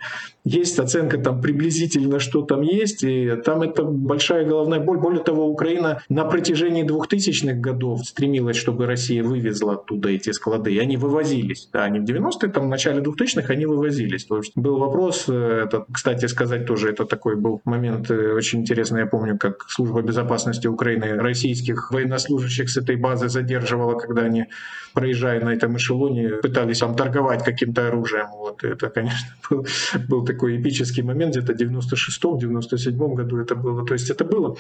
есть 0.45 0.79
оценка 0.79 1.19
там 1.19 1.41
приблизительно, 1.41 2.19
что 2.19 2.43
там 2.43 2.63
есть, 2.63 3.03
и 3.03 3.37
там 3.45 3.63
это 3.63 3.85
большая 3.85 4.47
головная 4.47 4.81
боль. 4.81 4.99
Более 4.99 5.23
того, 5.23 5.47
Украина 5.47 6.03
на 6.09 6.25
протяжении 6.25 6.85
2000-х 6.85 7.55
годов 7.61 8.05
стремилась, 8.05 8.57
чтобы 8.57 8.87
Россия 8.87 9.23
вывезла 9.23 9.75
оттуда 9.75 10.09
эти 10.09 10.31
склады, 10.31 10.73
и 10.73 10.79
они 10.79 10.97
вывозились. 10.97 11.69
Да, 11.73 11.85
они 11.85 12.01
в 12.01 12.05
90-е, 12.05 12.51
там, 12.51 12.67
в 12.67 12.69
начале 12.69 13.03
2000-х 13.03 13.53
они 13.53 13.67
вывозились. 13.67 14.25
То 14.25 14.39
есть 14.39 14.53
был 14.57 14.79
вопрос, 14.79 15.27
э, 15.29 15.65
это, 15.65 15.85
кстати 15.93 16.27
сказать 16.27 16.67
тоже, 16.67 16.91
это 16.91 17.05
такой 17.05 17.37
был 17.37 17.61
момент 17.65 18.11
э, 18.11 18.33
очень 18.33 18.61
интересный, 18.61 19.01
я 19.01 19.07
помню, 19.07 19.39
как 19.39 19.65
служба 19.69 20.03
безопасности 20.03 20.67
Украины 20.67 21.17
российских 21.17 21.91
военнослужащих 21.91 22.71
с 22.71 22.77
этой 22.77 22.97
базы 22.97 23.29
задерживала, 23.29 23.99
когда 23.99 24.23
они 24.23 24.47
проезжая 24.95 25.41
на 25.45 25.51
этом 25.51 25.77
эшелоне, 25.77 26.29
пытались 26.43 26.79
там 26.79 26.95
торговать 26.95 27.45
каким-то 27.45 27.89
оружием. 27.89 28.27
Вот 28.37 28.65
это, 28.65 28.89
конечно, 28.89 29.29
был, 29.51 29.67
был 30.09 30.25
такой 30.25 30.40
эпический 30.49 31.03
момент, 31.03 31.37
где-то 31.37 31.53
в 31.53 31.57
96-м, 31.57 32.37
97-м 32.37 33.15
году 33.15 33.39
это 33.39 33.55
было. 33.55 33.85
То 33.87 33.95
есть 33.95 34.11
это 34.11 34.25
было. 34.25 34.57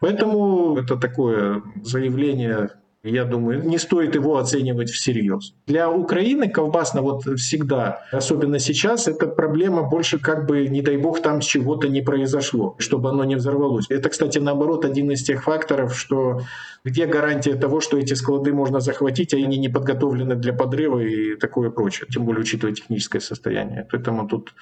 Поэтому 0.00 0.76
это 0.76 0.96
такое 0.96 1.62
заявление 1.82 2.70
я 3.04 3.24
думаю, 3.24 3.62
не 3.66 3.78
стоит 3.78 4.14
его 4.14 4.38
оценивать 4.38 4.90
всерьез. 4.90 5.54
Для 5.66 5.90
Украины 5.90 6.48
колбасно 6.48 7.02
вот 7.02 7.24
всегда, 7.38 8.00
особенно 8.10 8.58
сейчас, 8.58 9.08
эта 9.08 9.26
проблема 9.26 9.82
больше 9.82 10.18
как 10.18 10.46
бы, 10.46 10.66
не 10.68 10.80
дай 10.80 10.96
бог, 10.96 11.20
там 11.20 11.40
чего-то 11.40 11.88
не 11.88 12.00
произошло, 12.00 12.76
чтобы 12.78 13.10
оно 13.10 13.24
не 13.24 13.36
взорвалось. 13.36 13.90
Это, 13.90 14.08
кстати, 14.08 14.38
наоборот, 14.38 14.86
один 14.86 15.10
из 15.10 15.22
тех 15.22 15.44
факторов, 15.44 15.94
что 15.94 16.40
где 16.84 17.06
гарантия 17.06 17.54
того, 17.54 17.80
что 17.80 17.96
эти 17.96 18.14
склады 18.14 18.52
можно 18.52 18.80
захватить, 18.80 19.32
а 19.32 19.38
они 19.38 19.56
не 19.56 19.70
подготовлены 19.70 20.34
для 20.34 20.52
подрыва 20.52 20.98
и 20.98 21.34
такое 21.36 21.70
прочее, 21.70 22.06
тем 22.12 22.26
более 22.26 22.42
учитывая 22.42 22.74
техническое 22.74 23.20
состояние. 23.20 23.86
Поэтому 23.90 24.28
тут, 24.28 24.54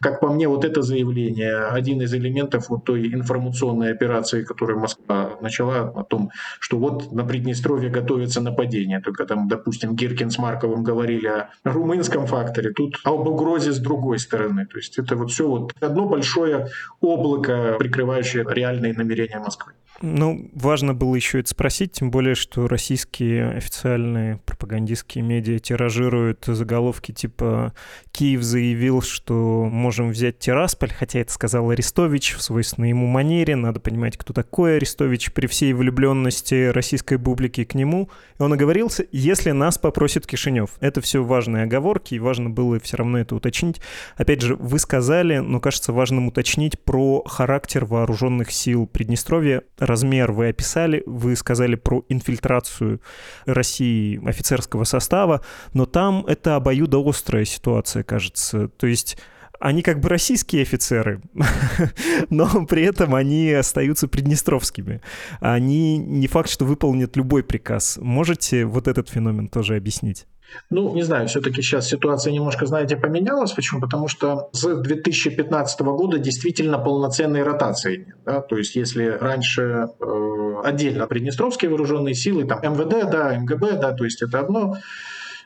как 0.00 0.20
по 0.20 0.32
мне, 0.32 0.46
вот 0.48 0.64
это 0.64 0.82
заявление 0.82 1.66
один 1.66 2.00
из 2.00 2.14
элементов 2.14 2.68
вот 2.68 2.84
той 2.84 3.12
информационной 3.12 3.90
операции, 3.90 4.44
которую 4.44 4.78
Москва 4.78 5.32
начала 5.40 5.92
о 5.94 6.04
том, 6.04 6.30
что 6.60 6.78
вот 6.78 7.12
на 7.12 7.24
Приднестровье 7.24 7.90
готовится 7.90 8.40
нападение. 8.40 9.00
Только 9.00 9.24
там, 9.26 9.48
допустим, 9.48 9.96
Гиркин 9.96 10.30
с 10.30 10.38
Марковым 10.38 10.84
говорили 10.84 11.26
о 11.26 11.48
румынском 11.64 12.26
факторе, 12.26 12.70
тут 12.70 13.00
об 13.04 13.26
угрозе 13.26 13.72
с 13.72 13.78
другой 13.78 14.20
стороны. 14.20 14.66
То 14.66 14.78
есть 14.78 14.98
это 14.98 15.16
вот 15.16 15.32
все 15.32 15.48
вот 15.48 15.72
одно 15.80 16.08
большое 16.08 16.68
облако, 17.00 17.76
прикрывающее 17.78 18.44
реальные 18.48 18.94
намерения 18.94 19.40
Москвы. 19.40 19.72
Ну, 20.06 20.50
важно 20.52 20.92
было 20.92 21.14
еще 21.14 21.40
это 21.40 21.48
спросить, 21.48 21.92
тем 21.92 22.10
более, 22.10 22.34
что 22.34 22.68
российские 22.68 23.48
официальные 23.52 24.38
пропагандистские 24.44 25.24
медиа 25.24 25.58
тиражируют 25.58 26.44
заголовки 26.44 27.10
типа 27.12 27.72
«Киев 28.12 28.42
заявил, 28.42 29.00
что 29.00 29.64
можем 29.64 30.10
взять 30.10 30.38
Тирасполь», 30.38 30.92
хотя 30.92 31.20
это 31.20 31.32
сказал 31.32 31.70
Арестович 31.70 32.34
в 32.34 32.42
свойственной 32.42 32.90
ему 32.90 33.06
манере, 33.06 33.56
надо 33.56 33.80
понимать, 33.80 34.18
кто 34.18 34.34
такой 34.34 34.76
Арестович 34.76 35.32
при 35.32 35.46
всей 35.46 35.72
влюбленности 35.72 36.66
российской 36.66 37.18
публики 37.18 37.64
к 37.64 37.74
нему. 37.74 38.10
И 38.38 38.42
он 38.42 38.52
оговорился, 38.52 39.06
если 39.10 39.52
нас 39.52 39.78
попросит 39.78 40.26
Кишинев. 40.26 40.72
Это 40.80 41.00
все 41.00 41.24
важные 41.24 41.64
оговорки, 41.64 42.14
и 42.14 42.18
важно 42.18 42.50
было 42.50 42.78
все 42.78 42.98
равно 42.98 43.20
это 43.20 43.36
уточнить. 43.36 43.80
Опять 44.18 44.42
же, 44.42 44.54
вы 44.56 44.78
сказали, 44.78 45.38
но 45.38 45.60
кажется 45.60 45.94
важным 45.94 46.28
уточнить 46.28 46.78
про 46.78 47.22
характер 47.24 47.86
вооруженных 47.86 48.50
сил 48.50 48.86
Приднестровья 48.86 49.62
размер 49.94 50.32
вы 50.32 50.48
описали, 50.48 51.04
вы 51.06 51.36
сказали 51.36 51.76
про 51.76 52.04
инфильтрацию 52.08 53.00
России 53.46 54.20
офицерского 54.28 54.82
состава, 54.84 55.40
но 55.72 55.86
там 55.86 56.26
это 56.26 56.56
обоюдоострая 56.56 57.44
ситуация, 57.44 58.02
кажется. 58.02 58.68
То 58.68 58.88
есть 58.88 59.16
они 59.60 59.82
как 59.82 60.00
бы 60.00 60.08
российские 60.08 60.62
офицеры, 60.62 61.20
но 62.30 62.66
при 62.66 62.82
этом 62.82 63.14
они 63.14 63.52
остаются 63.52 64.08
приднестровскими. 64.08 65.00
Они 65.40 65.96
не 65.96 66.26
факт, 66.26 66.50
что 66.50 66.64
выполнят 66.64 67.16
любой 67.16 67.44
приказ. 67.44 67.98
Можете 68.02 68.64
вот 68.64 68.88
этот 68.88 69.08
феномен 69.08 69.46
тоже 69.46 69.76
объяснить? 69.76 70.26
Ну, 70.70 70.94
не 70.94 71.02
знаю, 71.02 71.28
все-таки 71.28 71.62
сейчас 71.62 71.88
ситуация 71.88 72.32
немножко, 72.32 72.66
знаете, 72.66 72.96
поменялась. 72.96 73.52
Почему? 73.52 73.80
Потому 73.80 74.08
что 74.08 74.50
с 74.52 74.66
2015 74.66 75.80
года 75.80 76.18
действительно 76.18 76.78
полноценной 76.78 77.42
ротации 77.42 77.98
нет. 77.98 78.16
Да? 78.24 78.40
То 78.40 78.56
есть, 78.56 78.76
если 78.76 79.06
раньше 79.06 79.88
э, 80.00 80.54
отдельно 80.64 81.06
Приднестровские 81.06 81.70
вооруженные 81.70 82.14
силы, 82.14 82.44
там 82.44 82.60
МВД, 82.62 83.10
да, 83.10 83.36
МГБ, 83.38 83.72
да, 83.78 83.92
то 83.92 84.04
есть 84.04 84.22
это 84.22 84.40
одно, 84.40 84.76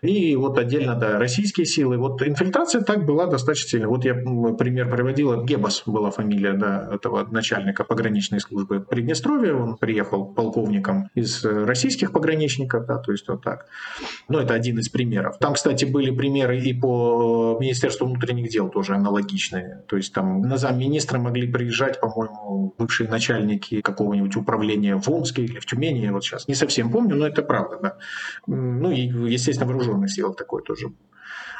и 0.03 0.37
вот 0.37 0.59
отдельно, 0.59 0.95
да, 0.95 1.19
российские 1.19 1.67
силы. 1.67 1.97
Вот 1.99 2.23
инфильтрация 2.23 2.83
так 2.83 3.05
была 3.05 3.27
достаточно 3.27 3.69
сильная. 3.71 3.89
Вот 3.89 4.05
я 4.05 4.15
пример 4.15 4.91
приводил, 4.91 5.45
Гебас 5.45 5.83
была 5.87 6.11
фамилия, 6.11 6.53
да, 6.53 6.89
этого 6.93 7.27
начальника 7.31 7.85
пограничной 7.85 8.41
службы 8.41 8.81
Приднестровья. 8.81 9.55
Он 9.55 9.77
приехал 9.77 10.27
полковником 10.27 11.11
из 11.15 11.45
российских 11.45 12.13
пограничников, 12.13 12.87
да, 12.87 12.99
то 12.99 13.13
есть 13.13 13.29
вот 13.29 13.43
так. 13.43 13.67
Но 14.29 14.41
это 14.41 14.55
один 14.55 14.79
из 14.79 14.89
примеров. 14.89 15.39
Там, 15.39 15.55
кстати, 15.55 15.85
были 15.85 16.11
примеры 16.11 16.61
и 16.61 16.73
по 16.73 17.59
Министерству 17.61 18.07
внутренних 18.07 18.51
дел 18.51 18.69
тоже 18.69 18.95
аналогичные. 18.95 19.85
То 19.89 19.97
есть 19.97 20.13
там 20.13 20.43
на 20.43 20.57
замминистра 20.57 21.19
могли 21.19 21.51
приезжать, 21.51 22.01
по-моему, 22.01 22.75
бывшие 22.79 23.09
начальники 23.09 23.81
какого-нибудь 23.81 24.37
управления 24.37 24.97
в 24.97 25.09
Омске 25.11 25.45
или 25.45 25.59
в 25.59 25.67
Тюмени, 25.67 26.01
я 26.01 26.13
вот 26.13 26.25
сейчас 26.25 26.49
не 26.49 26.55
совсем 26.55 26.91
помню, 26.91 27.17
но 27.17 27.27
это 27.27 27.43
правда, 27.43 27.79
да. 27.83 27.97
Ну 28.47 28.91
и, 28.91 29.01
естественно, 29.01 29.67
вооруженные 29.67 29.88
вооруженных 29.88 30.11
силах 30.11 30.37
такой 30.37 30.62
тоже. 30.62 30.92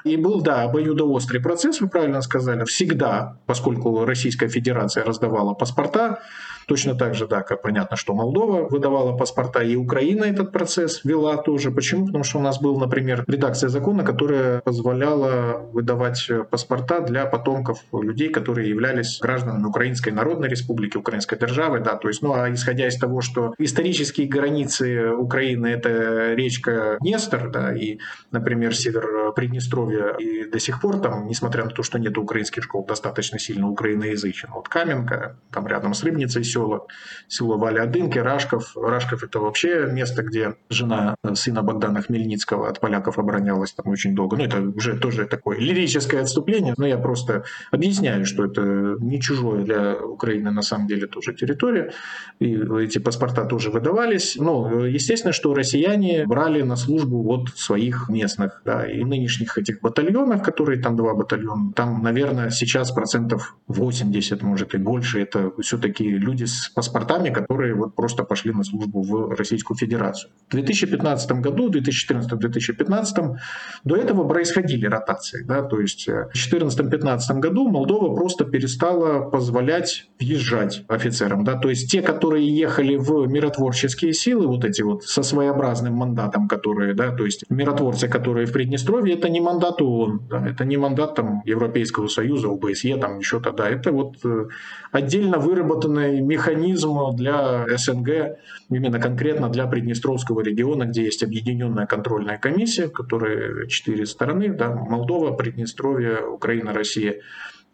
И 0.05 0.17
был, 0.17 0.41
да, 0.41 0.63
обоюдоострый 0.63 1.41
процесс, 1.41 1.81
вы 1.81 1.89
правильно 1.89 2.23
сказали, 2.23 2.65
всегда, 2.65 3.41
поскольку 3.47 4.05
Российская 4.05 4.49
Федерация 4.49 5.05
раздавала 5.05 5.55
паспорта, 5.55 6.23
Точно 6.69 6.95
так 6.95 7.15
же, 7.15 7.27
да, 7.27 7.43
как 7.43 7.63
понятно, 7.63 7.97
что 7.97 8.13
Молдова 8.13 8.69
выдавала 8.69 9.17
паспорта, 9.17 9.63
и 9.63 9.75
Украина 9.75 10.25
этот 10.25 10.53
процесс 10.53 11.03
вела 11.03 11.39
тоже. 11.39 11.71
Почему? 11.71 12.07
Потому 12.07 12.25
что 12.25 12.39
у 12.39 12.43
нас 12.43 12.61
был, 12.61 12.79
например, 12.79 13.25
редакция 13.27 13.71
закона, 13.71 14.05
которая 14.05 14.61
позволяла 14.61 15.67
выдавать 15.73 16.31
паспорта 16.51 17.01
для 17.01 17.25
потомков 17.25 17.79
людей, 17.93 18.29
которые 18.29 18.69
являлись 18.69 19.19
гражданами 19.19 19.65
Украинской 19.65 20.11
Народной 20.11 20.51
Республики, 20.51 20.99
Украинской 20.99 21.39
державы, 21.39 21.81
да, 21.81 21.97
то 21.97 22.09
есть, 22.09 22.21
ну, 22.21 22.35
а 22.35 22.53
исходя 22.53 22.87
из 22.87 22.99
того, 22.99 23.23
что 23.23 23.55
исторические 23.59 24.29
границы 24.29 25.13
Украины— 25.13 25.67
это 25.69 26.35
речка 26.35 26.99
Днестр, 27.01 27.51
да, 27.51 27.75
и, 27.75 27.99
например, 28.31 28.77
север 28.77 29.33
Приднестровья, 29.35 30.17
и 30.19 30.45
до 30.45 30.59
сих 30.59 30.83
пор 30.83 31.01
там, 31.01 31.29
несмотря 31.29 31.65
на 31.65 31.71
то, 31.71 31.83
что 31.83 31.99
нет 31.99 32.19
украинских 32.19 32.65
школ, 32.65 32.85
достаточно 32.85 33.39
сильно 33.39 33.71
украиноязычен. 33.71 34.51
Вот 34.55 34.69
Каменка, 34.69 35.37
там 35.51 35.67
рядом 35.67 35.95
с 35.95 36.05
Рыбницей, 36.05 36.45
села, 36.59 36.87
село 37.29 37.59
Валиадынки, 37.59 38.19
Рашков. 38.19 38.77
Рашков 38.77 39.23
это 39.23 39.39
вообще 39.39 39.87
место, 39.87 40.23
где 40.23 40.55
жена 40.71 41.15
сына 41.35 41.63
Богдана 41.63 42.03
Хмельницкого 42.03 42.69
от 42.69 42.81
поляков 42.81 43.19
оборонялась 43.19 43.73
там 43.73 43.89
очень 43.89 44.15
долго. 44.15 44.37
Ну, 44.37 44.45
это 44.45 44.61
уже 44.61 44.99
тоже 44.99 45.27
такое 45.27 45.59
лирическое 45.59 46.23
отступление, 46.23 46.75
но 46.77 46.87
я 46.87 46.99
просто 46.99 47.45
объясняю, 47.71 48.25
что 48.25 48.45
это 48.45 48.97
не 49.01 49.21
чужое 49.21 49.65
для 49.65 49.97
Украины 49.97 50.51
на 50.51 50.63
самом 50.63 50.87
деле 50.89 51.07
тоже 51.07 51.35
территория. 51.35 51.93
И 52.41 52.55
эти 52.81 52.99
паспорта 52.99 53.45
тоже 53.45 53.71
выдавались. 53.71 54.37
Но 54.37 54.87
естественно, 54.87 55.33
что 55.33 55.55
россияне 55.55 56.25
брали 56.27 56.63
на 56.63 56.77
службу 56.77 57.23
вот 57.23 57.51
своих 57.57 58.09
местных, 58.09 58.63
да, 58.65 58.87
и 58.87 59.05
нынешних 59.05 59.59
этих 59.59 59.81
батальонов, 59.81 60.43
которые 60.43 60.81
там 60.83 60.97
два 60.97 61.15
батальона, 61.15 61.73
там, 61.75 62.03
наверное, 62.03 62.51
сейчас 62.51 62.91
процентов 62.91 63.57
80, 63.69 64.43
может 64.43 64.75
и 64.75 64.79
больше, 64.79 65.21
это 65.21 65.53
все-таки 65.61 66.09
люди 66.09 66.47
с 66.49 66.69
паспортами, 66.69 67.31
которые 67.31 67.75
вот 67.75 67.95
просто 67.95 68.25
пошли 68.25 68.53
на 68.53 68.65
службу 68.65 69.03
в 69.03 69.35
Российскую 69.37 69.77
Федерацию. 69.77 70.31
В 70.49 70.53
2015 70.53 71.33
году, 71.33 71.71
в 71.71 71.77
2014-2015 71.77 73.37
до 73.85 73.97
этого 73.97 74.29
происходили 74.29 74.87
ротации. 74.87 75.45
Да, 75.45 75.63
то 75.63 75.81
есть 75.81 76.09
э, 76.09 76.29
в 76.33 76.53
2014-2015 76.53 77.39
году 77.39 77.69
Молдова 77.69 78.15
просто 78.15 78.45
перестала 78.45 79.29
позволять 79.31 80.09
въезжать 80.19 80.85
офицерам. 80.89 81.45
Да, 81.45 81.55
то 81.57 81.69
есть 81.69 81.91
те, 81.91 82.03
которые 82.03 82.49
ехали 82.49 82.97
в 82.97 83.27
миротворческие 83.27 84.13
силы, 84.13 84.47
вот 84.47 84.65
эти 84.65 84.83
вот 84.83 85.05
со 85.05 85.23
своеобразным 85.23 85.95
мандатом, 85.95 86.49
которые, 86.49 86.95
да, 86.95 87.13
то 87.13 87.25
есть 87.25 87.45
миротворцы, 87.49 88.09
которые 88.09 88.47
в 88.47 88.53
Приднестровье, 88.53 89.15
это 89.15 89.29
не 89.29 89.41
мандат 89.41 89.81
ООН, 89.81 90.23
да, 90.31 90.47
это 90.47 90.65
не 90.65 90.77
мандат 90.77 91.15
там, 91.15 91.43
Европейского 91.45 92.09
Союза, 92.09 92.49
ОБСЕ, 92.49 92.97
там 92.97 93.19
еще-то, 93.19 93.53
да, 93.53 93.69
это 93.69 93.93
вот 93.93 94.17
э, 94.25 94.49
отдельно 94.93 95.39
выработанный 95.39 96.21
механизм 96.21 97.15
для 97.15 97.67
СНГ, 97.77 98.39
именно 98.71 98.99
конкретно 99.01 99.49
для 99.49 99.67
Приднестровского 99.67 100.41
региона, 100.41 100.85
где 100.85 101.05
есть 101.05 101.23
объединенная 101.23 101.87
контрольная 101.87 102.39
комиссия, 102.39 102.87
в 102.89 102.93
которой 102.93 103.69
четыре 103.69 104.07
стороны, 104.07 104.49
да, 104.49 104.71
Молдова, 104.71 105.33
Приднестровье, 105.33 106.27
Украина, 106.27 106.73
Россия. 106.73 107.21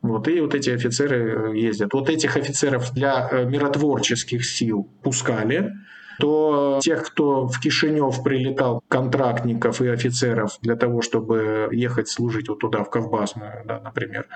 Вот, 0.03 0.29
и 0.29 0.41
вот 0.41 0.55
эти 0.55 0.69
офицеры 0.69 1.57
ездят. 1.57 1.95
Вот 1.95 2.11
этих 2.11 2.37
офицеров 2.37 2.93
для 2.93 3.27
э, 3.31 3.45
миротворческих 3.47 4.45
сил 4.45 4.87
пускали, 5.03 5.73
то 6.19 6.79
тех, 6.83 7.05
кто 7.05 7.47
в 7.47 7.59
Кишинев 7.61 8.23
прилетал, 8.23 8.83
контрактников 8.89 9.81
и 9.81 9.89
офицеров 9.89 10.59
для 10.61 10.77
того, 10.77 11.03
чтобы 11.03 11.69
ехать 11.73 12.09
служить 12.09 12.49
вот 12.49 12.61
туда, 12.61 12.85
в 12.85 12.91
Ковбасную, 12.91 13.63
да, 13.65 13.81
например, 13.81 14.27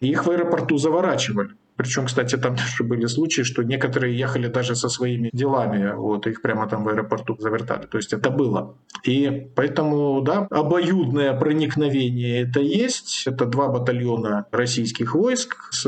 их 0.00 0.26
в 0.26 0.30
аэропорту 0.30 0.76
заворачивали. 0.76 1.50
Причем, 1.76 2.06
кстати, 2.06 2.36
там 2.36 2.56
даже 2.56 2.84
были 2.84 3.06
случаи, 3.06 3.42
что 3.42 3.62
некоторые 3.62 4.18
ехали 4.18 4.48
даже 4.48 4.76
со 4.76 4.88
своими 4.88 5.30
делами, 5.32 5.94
вот 5.94 6.26
их 6.26 6.42
прямо 6.42 6.68
там 6.68 6.84
в 6.84 6.88
аэропорту 6.88 7.36
завертали. 7.38 7.86
То 7.86 7.98
есть 7.98 8.12
это 8.12 8.30
было. 8.30 8.76
И 9.04 9.48
поэтому, 9.56 10.20
да, 10.22 10.46
обоюдное 10.50 11.32
проникновение 11.34 12.42
это 12.42 12.60
есть. 12.60 13.24
Это 13.26 13.46
два 13.46 13.68
батальона 13.68 14.46
российских 14.52 15.14
войск 15.14 15.56
с 15.72 15.86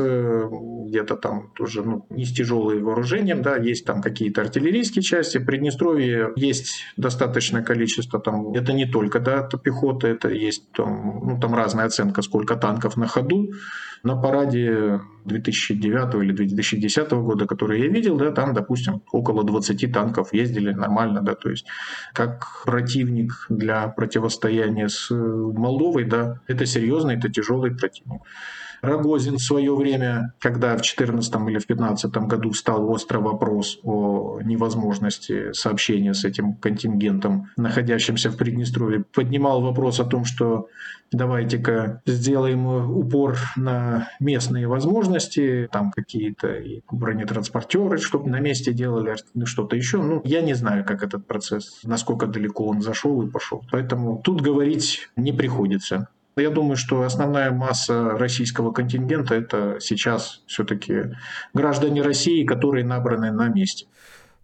где-то 0.87 1.15
там 1.15 1.51
тоже 1.55 1.83
ну, 1.83 2.05
не 2.09 2.25
с 2.25 2.33
тяжелым 2.33 2.83
вооружением, 2.83 3.41
да, 3.41 3.55
есть 3.55 3.85
там 3.85 4.01
какие-то 4.01 4.41
артиллерийские 4.41 5.03
части. 5.03 5.37
В 5.37 5.45
Приднестровье 5.45 6.31
есть 6.35 6.83
достаточное 6.97 7.63
количество 7.63 8.19
там, 8.19 8.53
это 8.53 8.73
не 8.73 8.85
только, 8.85 9.19
да, 9.19 9.45
это 9.45 9.57
пехота, 9.57 10.07
это 10.07 10.29
есть 10.29 10.71
там, 10.71 11.21
ну, 11.23 11.39
там 11.39 11.55
разная 11.55 11.85
оценка, 11.85 12.21
сколько 12.21 12.55
танков 12.55 12.97
на 12.97 13.07
ходу. 13.07 13.51
На 14.05 14.15
параде 14.15 15.01
2009 15.25 16.23
или 16.23 16.31
2010 16.31 17.11
года, 17.11 17.47
который 17.47 17.81
я 17.81 17.87
видел, 17.87 18.17
да, 18.17 18.31
там, 18.31 18.53
допустим, 18.53 19.01
около 19.11 19.43
20 19.43 19.91
танков 19.91 20.31
ездили 20.31 20.71
нормально, 20.71 21.23
да, 21.23 21.33
то 21.33 21.49
есть 21.49 21.65
как 22.13 22.45
противник 22.65 23.47
для 23.49 23.87
противостояния 23.87 24.89
с 24.89 25.09
Молдовой, 25.09 26.03
да, 26.03 26.39
это 26.45 26.67
серьезный, 26.67 27.15
это 27.15 27.29
тяжелый 27.29 27.75
противник. 27.75 28.21
Рогозин 28.81 29.37
в 29.37 29.41
свое 29.41 29.75
время, 29.75 30.33
когда 30.39 30.69
в 30.69 30.81
2014 30.81 31.33
или 31.35 31.59
в 31.59 31.67
2015 31.67 32.11
году 32.27 32.53
стал 32.53 32.89
острый 32.89 33.21
вопрос 33.21 33.79
о 33.83 34.39
невозможности 34.43 35.53
сообщения 35.53 36.13
с 36.13 36.25
этим 36.25 36.53
контингентом, 36.55 37.49
находящимся 37.57 38.29
в 38.29 38.37
Приднестровье, 38.37 39.03
поднимал 39.13 39.61
вопрос 39.61 39.99
о 39.99 40.05
том, 40.05 40.25
что 40.25 40.67
давайте-ка 41.11 42.01
сделаем 42.05 42.65
упор 42.65 43.37
на 43.55 44.09
местные 44.19 44.67
возможности, 44.67 45.69
там 45.71 45.91
какие-то 45.91 46.61
бронетранспортеры, 46.91 47.97
чтобы 47.97 48.29
на 48.29 48.39
месте 48.39 48.73
делали 48.73 49.15
что-то 49.45 49.75
еще. 49.75 50.01
Ну, 50.01 50.21
я 50.25 50.41
не 50.41 50.53
знаю, 50.53 50.85
как 50.85 51.03
этот 51.03 51.25
процесс, 51.27 51.79
насколько 51.83 52.27
далеко 52.27 52.65
он 52.65 52.81
зашел 52.81 53.21
и 53.21 53.29
пошел. 53.29 53.63
Поэтому 53.71 54.21
тут 54.23 54.41
говорить 54.41 55.09
не 55.15 55.31
приходится. 55.31 56.09
Я 56.37 56.49
думаю, 56.49 56.75
что 56.75 57.03
основная 57.03 57.51
масса 57.51 58.11
российского 58.17 58.71
контингента 58.71 59.35
это 59.35 59.77
сейчас 59.79 60.43
все-таки 60.47 61.13
граждане 61.53 62.01
России, 62.01 62.43
которые 62.45 62.83
набраны 62.83 63.31
на 63.31 63.47
месте. 63.47 63.87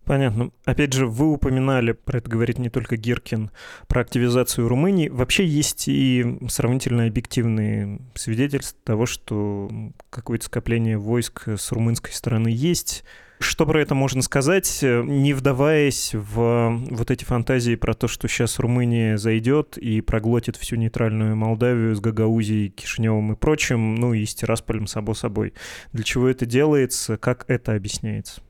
Понятно. 0.06 0.51
Опять 0.65 0.93
же, 0.93 1.06
вы 1.06 1.32
упоминали, 1.32 1.91
про 1.91 2.17
это 2.17 2.30
говорит 2.30 2.58
не 2.58 2.69
только 2.69 2.97
Гиркин, 2.97 3.51
про 3.88 4.01
активизацию 4.01 4.67
Румынии. 4.67 5.10
Вообще 5.10 5.45
есть 5.45 5.88
и 5.88 6.39
сравнительно 6.49 7.06
объективные 7.06 7.99
свидетельства 8.15 8.80
того, 8.84 9.06
что 9.06 9.69
какое-то 10.10 10.45
скопление 10.45 10.97
войск 10.97 11.49
с 11.49 11.71
румынской 11.71 12.13
стороны 12.13 12.47
есть. 12.47 13.04
Что 13.41 13.65
про 13.65 13.82
это 13.82 13.95
можно 13.95 14.21
сказать, 14.21 14.80
не 14.84 15.34
вдаваясь 15.34 16.12
в 16.13 16.80
вот 16.91 17.10
эти 17.10 17.25
фантазии 17.25 17.73
про 17.73 17.95
то, 17.95 18.08
что 18.08 18.27
сейчас 18.27 18.60
Румыния 18.60 19.17
зайдет 19.17 19.80
и 19.80 19.99
проглотит 20.01 20.58
всю 20.58 20.75
нейтральную 20.75 21.36
Молдавию 21.36 21.95
с 21.95 21.99
Гагаузией, 21.99 22.69
Кишиневым 22.69 23.34
и 23.34 23.36
прочим, 23.36 23.95
ну 23.95 24.13
и 24.13 24.25
с 24.25 24.36
Тирасполем, 24.36 24.86
само 24.86 25.15
собой. 25.15 25.54
Для 25.91 26.04
чего 26.04 26.27
это 26.27 26.45
делается, 26.45 27.17
как 27.17 27.45
это 27.47 27.73
объясняется? 27.73 28.41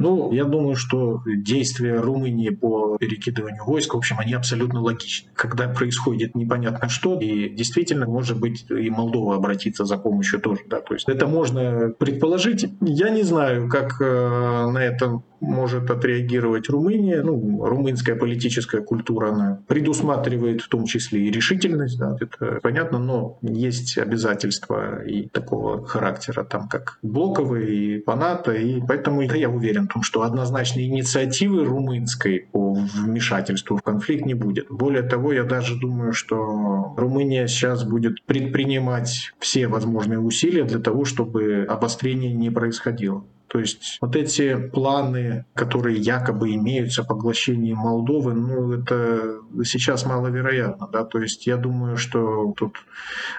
Ну, 0.00 0.32
я 0.32 0.44
думаю, 0.44 0.76
что 0.76 1.22
действия 1.26 2.00
Румынии 2.00 2.48
по 2.48 2.96
перекидыванию 2.98 3.64
войск, 3.64 3.94
в 3.94 3.98
общем, 3.98 4.16
они 4.18 4.32
абсолютно 4.32 4.80
логичны. 4.80 5.30
Когда 5.34 5.68
происходит 5.68 6.34
непонятно 6.34 6.88
что, 6.88 7.20
и 7.20 7.50
действительно, 7.50 8.06
может 8.06 8.40
быть, 8.40 8.64
и 8.70 8.88
Молдова 8.88 9.36
обратиться 9.36 9.84
за 9.84 9.98
помощью 9.98 10.40
тоже. 10.40 10.62
Да? 10.66 10.80
То 10.80 10.94
есть 10.94 11.08
это 11.08 11.26
можно 11.26 11.90
предположить. 11.98 12.66
Я 12.80 13.10
не 13.10 13.22
знаю, 13.22 13.68
как 13.68 14.00
э, 14.00 14.70
на 14.70 14.78
это 14.78 15.22
может 15.40 15.90
отреагировать 15.90 16.68
Румыния. 16.68 17.22
Ну, 17.22 17.64
румынская 17.64 18.16
политическая 18.16 18.80
культура, 18.80 19.30
она 19.30 19.62
предусматривает 19.66 20.60
в 20.60 20.68
том 20.68 20.84
числе 20.84 21.26
и 21.26 21.30
решительность, 21.30 21.98
да, 21.98 22.16
это 22.20 22.60
понятно, 22.62 22.98
но 22.98 23.38
есть 23.42 23.98
обязательства 23.98 25.02
и 25.02 25.28
такого 25.28 25.86
характера, 25.86 26.44
там, 26.44 26.68
как 26.68 26.98
блоковые, 27.02 27.96
и 27.96 27.98
по 27.98 28.20
и 28.52 28.82
поэтому 28.86 29.22
я 29.22 29.48
уверен 29.48 29.84
в 29.84 29.92
том, 29.94 30.02
что 30.02 30.22
однозначной 30.22 30.84
инициативы 30.84 31.64
румынской 31.64 32.48
по 32.52 32.74
вмешательству 32.74 33.76
в 33.76 33.82
конфликт 33.82 34.26
не 34.26 34.34
будет. 34.34 34.66
Более 34.68 35.02
того, 35.02 35.32
я 35.32 35.44
даже 35.44 35.78
думаю, 35.78 36.12
что 36.12 36.94
Румыния 36.96 37.46
сейчас 37.46 37.84
будет 37.84 38.22
предпринимать 38.26 39.32
все 39.38 39.68
возможные 39.68 40.18
усилия 40.18 40.64
для 40.64 40.78
того, 40.78 41.04
чтобы 41.04 41.66
обострение 41.68 42.32
не 42.32 42.50
происходило. 42.50 43.24
То 43.50 43.58
есть 43.58 43.98
вот 44.00 44.14
эти 44.14 44.56
планы, 44.68 45.44
которые 45.54 45.98
якобы 45.98 46.54
имеются 46.54 47.02
поглощение 47.02 47.74
Молдовы, 47.74 48.32
ну 48.32 48.72
это 48.72 49.40
сейчас 49.64 50.06
маловероятно, 50.06 50.86
да, 50.86 51.04
то 51.04 51.18
есть 51.18 51.48
я 51.48 51.56
думаю, 51.56 51.96
что 51.96 52.54
тут, 52.56 52.76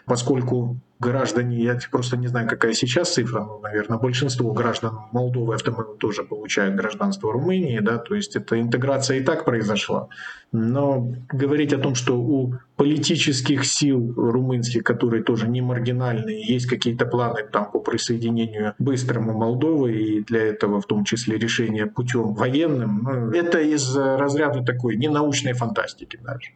поскольку 0.06 0.76
граждане, 1.02 1.64
я 1.64 1.78
просто 1.90 2.16
не 2.16 2.28
знаю, 2.28 2.48
какая 2.48 2.74
сейчас 2.74 3.14
цифра, 3.14 3.44
но, 3.44 3.60
наверное, 3.60 3.98
большинство 3.98 4.54
граждан 4.54 5.00
Молдовы 5.12 5.56
автомобиль 5.56 5.98
тоже 5.98 6.24
получают 6.24 6.76
гражданство 6.76 7.34
Румынии, 7.34 7.80
да, 7.80 7.98
то 7.98 8.16
есть 8.16 8.36
эта 8.36 8.62
интеграция 8.62 9.18
и 9.18 9.24
так 9.24 9.44
произошла. 9.44 10.08
Но 10.52 11.08
говорить 11.34 11.74
о 11.74 11.80
том, 11.80 11.96
что 11.96 12.18
у 12.20 12.54
политических 12.76 13.66
сил 13.66 14.14
румынских, 14.16 14.84
которые 14.84 15.24
тоже 15.24 15.48
не 15.48 15.62
маргинальные, 15.62 16.46
есть 16.46 16.68
какие-то 16.68 17.06
планы 17.06 17.44
там 17.52 17.72
по 17.72 17.80
присоединению 17.80 18.74
быстрому 18.78 19.34
Молдовы, 19.34 19.94
и 19.94 20.22
для 20.22 20.42
этого 20.42 20.82
в 20.82 20.86
том 20.86 21.04
числе 21.04 21.38
решение 21.38 21.88
путем 21.88 22.34
военным, 22.34 23.04
ну, 23.04 23.32
это 23.32 23.60
из 23.60 23.96
разряда 23.96 24.64
такой 24.64 24.98
ненаучной 24.98 25.54
фантастики 25.54 26.20
даже. 26.22 26.52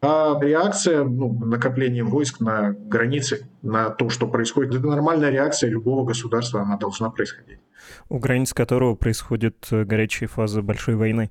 А 0.00 0.38
реакция, 0.40 1.02
ну, 1.04 1.32
накопление 1.44 2.04
войск 2.04 2.40
на 2.40 2.70
границе, 2.72 3.48
на 3.62 3.90
то, 3.90 4.08
что 4.10 4.28
происходит, 4.28 4.74
это 4.74 4.86
нормальная 4.86 5.30
реакция 5.30 5.70
любого 5.70 6.04
государства, 6.04 6.60
она 6.62 6.76
должна 6.76 7.10
происходить 7.10 7.58
у 8.08 8.18
границ 8.18 8.52
которого 8.52 8.94
происходит 8.94 9.68
э, 9.70 9.84
горячая 9.84 10.28
фаза 10.28 10.62
большой 10.62 10.96
войны. 10.96 11.30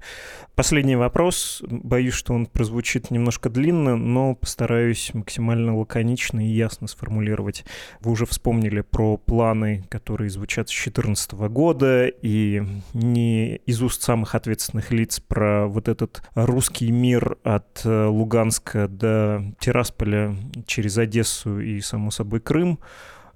Последний 0.56 0.96
вопрос. 0.96 1.64
Боюсь, 1.68 2.14
что 2.14 2.34
он 2.34 2.46
прозвучит 2.46 3.12
немножко 3.12 3.50
длинно, 3.50 3.96
но 3.96 4.36
постараюсь 4.36 5.14
максимально 5.14 5.78
лаконично 5.78 6.46
и 6.46 6.50
ясно 6.50 6.88
сформулировать. 6.88 7.66
Вы 8.00 8.12
уже 8.12 8.26
вспомнили 8.26 8.82
про 8.82 9.18
планы, 9.18 9.86
которые 9.90 10.30
звучат 10.30 10.70
с 10.70 10.72
2014 10.72 11.34
года, 11.34 12.08
и 12.08 12.64
не 12.94 13.58
из 13.58 13.82
уст 13.82 14.02
самых 14.02 14.36
ответственных 14.36 14.92
лиц 14.92 15.20
про 15.20 15.68
вот 15.68 15.88
этот 15.88 16.22
русский 16.36 16.92
мир 16.92 17.38
от 17.44 17.82
э, 17.86 18.06
Луганска 18.06 18.88
до 18.88 19.44
Тирасполя 19.60 20.36
через 20.66 20.98
Одессу 20.98 21.60
и, 21.60 21.80
само 21.82 22.12
собой, 22.12 22.40
Крым. 22.40 22.80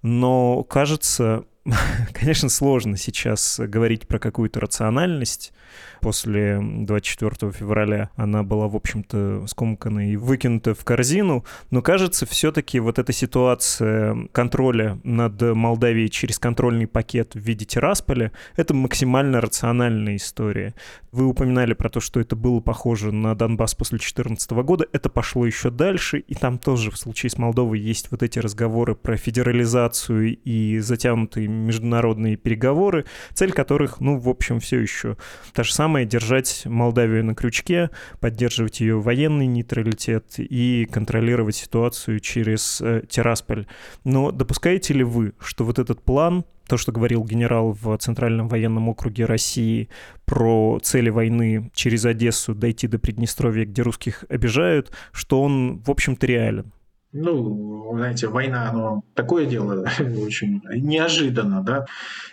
Но, 0.01 0.63
кажется, 0.63 1.45
конечно, 2.13 2.49
сложно 2.49 2.97
сейчас 2.97 3.59
говорить 3.59 4.07
про 4.07 4.17
какую-то 4.17 4.59
рациональность, 4.59 5.53
после 6.01 6.59
24 6.59 7.51
февраля 7.51 8.09
она 8.15 8.43
была, 8.43 8.67
в 8.67 8.75
общем-то, 8.75 9.45
скомкана 9.47 10.11
и 10.11 10.15
выкинута 10.15 10.73
в 10.73 10.83
корзину. 10.83 11.45
Но 11.69 11.81
кажется, 11.81 12.25
все-таки 12.25 12.79
вот 12.79 12.99
эта 12.99 13.13
ситуация 13.13 14.27
контроля 14.31 14.99
над 15.03 15.39
Молдавией 15.41 16.09
через 16.09 16.39
контрольный 16.39 16.87
пакет 16.87 17.35
в 17.35 17.39
виде 17.39 17.65
Тирасполя— 17.65 18.31
это 18.55 18.73
максимально 18.73 19.39
рациональная 19.39 20.15
история. 20.15 20.73
Вы 21.11 21.25
упоминали 21.25 21.73
про 21.73 21.89
то, 21.89 21.99
что 21.99 22.19
это 22.19 22.35
было 22.35 22.59
похоже 22.59 23.11
на 23.11 23.35
Донбасс 23.35 23.75
после 23.75 23.97
2014 23.97 24.51
года. 24.63 24.87
Это 24.91 25.09
пошло 25.09 25.45
еще 25.45 25.69
дальше, 25.69 26.19
и 26.19 26.33
там 26.33 26.57
тоже 26.57 26.89
в 26.89 26.97
случае 26.97 27.29
с 27.29 27.37
Молдовой 27.37 27.79
есть 27.79 28.09
вот 28.11 28.23
эти 28.23 28.39
разговоры 28.39 28.95
про 28.95 29.17
федерализацию 29.17 30.37
и 30.37 30.79
затянутые 30.79 31.47
международные 31.51 32.35
переговоры, 32.35 33.05
цель 33.33 33.51
которых, 33.51 33.99
ну, 33.99 34.17
в 34.17 34.29
общем, 34.29 34.59
все 34.59 34.79
еще 34.79 35.17
та 35.53 35.63
же 35.63 35.73
самая— 35.73 36.05
держать 36.11 36.63
Молдавию 36.65 37.23
на 37.23 37.35
крючке, 37.35 37.89
поддерживать 38.19 38.79
ее 38.79 38.99
военный 38.99 39.47
нейтралитет 39.47 40.35
и 40.37 40.87
контролировать 40.91 41.55
ситуацию 41.55 42.19
через 42.19 42.81
э, 42.81 43.03
Тирасполь. 43.09 43.67
Но 44.03 44.31
допускаете 44.31 44.93
ли 44.93 45.03
вы, 45.03 45.33
что 45.39 45.63
вот 45.63 45.79
этот 45.79 46.01
план 46.01 46.45
то, 46.71 46.77
что 46.77 46.93
говорил 46.93 47.25
генерал 47.25 47.73
в 47.73 47.97
Центральном 47.97 48.47
военном 48.47 48.87
округе 48.87 49.25
России 49.25 49.89
про 50.23 50.79
цели 50.81 51.09
войны 51.09 51.69
через 51.73 52.05
Одессу 52.05 52.55
дойти 52.55 52.87
до 52.87 52.97
Приднестровья, 52.97 53.65
где 53.65 53.81
русских 53.81 54.23
обижают, 54.29 54.89
что 55.11 55.41
он, 55.41 55.81
в 55.85 55.91
общем-то, 55.91 56.25
реален. 56.25 56.71
Ну, 57.13 57.93
знаете, 57.93 58.27
война, 58.27 58.69
оно 58.69 59.03
такое 59.15 59.45
дело 59.45 59.85
очень 59.99 60.61
неожиданно, 60.73 61.61
да. 61.61 61.85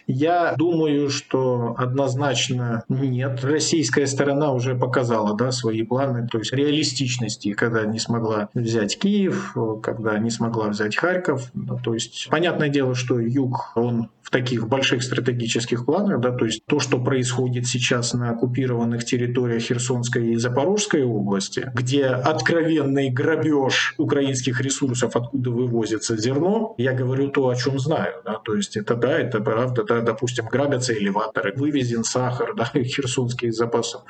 Я 0.06 0.54
думаю, 0.56 1.10
что 1.10 1.74
однозначно 1.76 2.84
нет. 2.88 3.44
Российская 3.44 4.06
сторона 4.06 4.52
уже 4.52 4.76
показала, 4.76 5.36
да, 5.36 5.50
свои 5.50 5.82
планы, 5.82 6.28
то 6.28 6.38
есть 6.38 6.52
реалистичности, 6.52 7.52
когда 7.54 7.84
не 7.84 7.98
смогла 7.98 8.48
взять 8.54 8.98
Киев, 8.98 9.54
когда 9.82 10.18
не 10.18 10.30
смогла 10.30 10.68
взять 10.68 10.96
Харьков. 10.96 11.50
То 11.84 11.94
есть, 11.94 12.28
понятное 12.30 12.68
дело, 12.68 12.94
что 12.94 13.18
юг, 13.18 13.72
он 13.74 14.10
в 14.28 14.30
таких 14.30 14.68
больших 14.68 15.02
стратегических 15.02 15.86
планах, 15.86 16.20
да, 16.20 16.30
то 16.30 16.44
есть 16.44 16.62
то, 16.66 16.80
что 16.80 16.98
происходит 16.98 17.66
сейчас 17.66 18.12
на 18.12 18.28
оккупированных 18.28 19.02
территориях 19.02 19.62
Херсонской 19.62 20.32
и 20.32 20.36
Запорожской 20.36 21.02
области, 21.02 21.72
где 21.74 22.04
откровенный 22.04 23.08
грабеж 23.08 23.94
украинских 23.96 24.60
ресурсов, 24.60 25.16
откуда 25.16 25.50
вывозится 25.50 26.14
зерно, 26.18 26.74
я 26.76 26.92
говорю 26.92 27.28
то, 27.30 27.48
о 27.48 27.56
чем 27.56 27.78
знаю, 27.78 28.16
да, 28.22 28.34
то 28.34 28.54
есть 28.54 28.76
это 28.76 28.96
да, 28.96 29.18
это 29.18 29.40
правда, 29.40 29.82
да, 29.84 30.02
допустим, 30.02 30.44
грабятся 30.52 30.92
элеваторы, 30.92 31.54
вывезен 31.56 32.04
сахар, 32.04 32.54
да, 32.56 32.66
херсонских 32.66 33.54
запасов, 33.54 34.02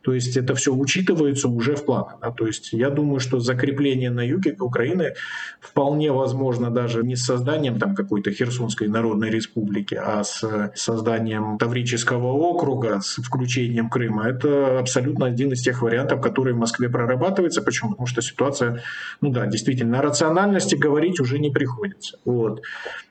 то 0.00 0.14
есть 0.14 0.38
это 0.38 0.54
все 0.54 0.72
учитывается 0.72 1.48
уже 1.48 1.76
в 1.76 1.84
планах, 1.84 2.16
да, 2.22 2.30
то 2.30 2.46
есть 2.46 2.72
я 2.72 2.88
думаю, 2.88 3.20
что 3.20 3.40
закрепление 3.40 4.08
на 4.08 4.26
юге 4.26 4.56
Украины 4.58 5.16
вполне 5.60 6.12
возможно 6.12 6.70
даже 6.70 7.02
не 7.02 7.14
с 7.14 7.26
созданием 7.26 7.78
там 7.78 7.94
какой-то 7.94 8.30
Херсонской 8.30 8.88
народной 8.88 9.28
республики, 9.28 9.65
республики, 9.66 9.94
а 9.94 10.22
с 10.24 10.70
созданием 10.74 11.58
Таврического 11.58 12.32
округа, 12.32 13.00
с 13.00 13.16
включением 13.16 13.90
Крыма, 13.90 14.28
это 14.28 14.78
абсолютно 14.78 15.26
один 15.26 15.52
из 15.52 15.62
тех 15.62 15.82
вариантов, 15.82 16.20
которые 16.20 16.54
в 16.54 16.58
Москве 16.58 16.88
прорабатывается. 16.88 17.62
Почему? 17.62 17.90
Потому 17.90 18.06
что 18.06 18.22
ситуация, 18.22 18.82
ну 19.20 19.30
да, 19.30 19.46
действительно, 19.46 19.98
о 19.98 20.02
рациональности 20.02 20.74
говорить 20.74 21.20
уже 21.20 21.38
не 21.38 21.50
приходится. 21.50 22.18
Вот. 22.24 22.62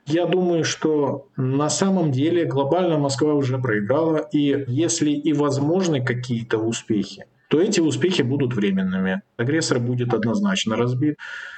Я 0.05 0.25
думаю, 0.25 0.63
что 0.63 1.27
на 1.35 1.69
самом 1.69 2.11
деле 2.11 2.45
глобально 2.45 2.97
Москва 2.97 3.33
уже 3.33 3.57
проиграла, 3.57 4.27
и 4.31 4.65
если 4.67 5.11
и 5.11 5.33
возможны 5.33 6.03
какие-то 6.03 6.57
успехи, 6.57 7.25
то 7.49 7.61
эти 7.61 7.79
успехи 7.79 8.21
будут 8.21 8.53
временными. 8.53 9.21
Агрессор 9.37 9.79
будет 9.79 10.13
однозначно 10.13 10.75
разбит. 10.75 11.17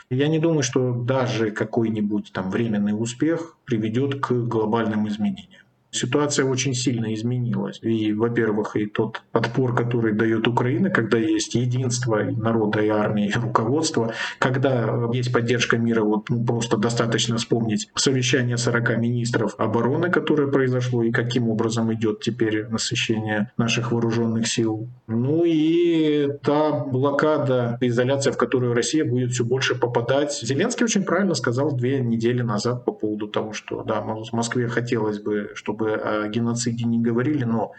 Я 0.10 0.30
не 0.30 0.40
думаю, 0.40 0.64
что 0.64 0.94
даже 0.94 1.52
какой-нибудь 1.52 2.32
там 2.32 2.50
временный 2.50 2.94
успех 2.94 3.58
приведет 3.66 4.22
к 4.22 4.32
глобальным 4.32 5.08
изменениям 5.08 5.67
ситуация 5.98 6.46
очень 6.46 6.74
сильно 6.74 7.14
изменилась. 7.14 7.80
И, 7.82 8.14
во-первых, 8.14 8.76
и 8.76 8.86
тот 8.86 9.22
отпор, 9.32 9.76
который 9.76 10.14
дает 10.14 10.48
Украина, 10.48 10.90
когда 10.90 11.18
есть 11.18 11.56
единство 11.56 12.24
народа 12.24 12.82
и 12.82 12.90
армии, 12.90 13.28
и 13.28 13.34
руководства, 13.34 14.14
когда 14.40 15.10
есть 15.14 15.34
поддержка 15.34 15.78
мира, 15.78 16.04
вот 16.04 16.30
ну, 16.30 16.46
просто 16.46 16.78
достаточно 16.78 17.38
вспомнить 17.38 17.90
совещание 17.96 18.58
40 18.58 18.98
министров 18.98 19.56
обороны, 19.58 20.10
которое 20.10 20.48
произошло, 20.48 21.04
и 21.04 21.12
каким 21.12 21.50
образом 21.50 21.94
идет 21.94 22.22
теперь 22.22 22.68
насыщение 22.68 23.52
наших 23.58 23.92
вооруженных 23.92 24.48
сил. 24.48 24.88
Ну 25.08 25.44
и 25.46 26.30
та 26.44 26.72
блокада, 26.72 27.78
изоляция, 27.82 28.34
в 28.34 28.38
которую 28.38 28.74
Россия 28.74 29.06
будет 29.06 29.32
все 29.32 29.44
больше 29.44 29.76
попадать. 29.76 30.38
Зеленский 30.42 30.84
очень 30.86 31.04
правильно 31.04 31.34
сказал 31.34 31.72
две 31.76 32.00
недели 32.00 32.42
назад 32.42 32.86
по 32.86 32.92
поводу 32.92 33.28
того, 33.28 33.54
что 33.54 33.84
да, 33.84 34.02
в 34.02 34.34
Москве 34.34 34.68
хотелось 34.68 35.20
бы, 35.20 35.52
чтобы 35.56 35.87
о 35.96 36.28
геноциде 36.28 36.86
не 36.86 37.00
говорили, 37.00 37.44
но 37.44 37.74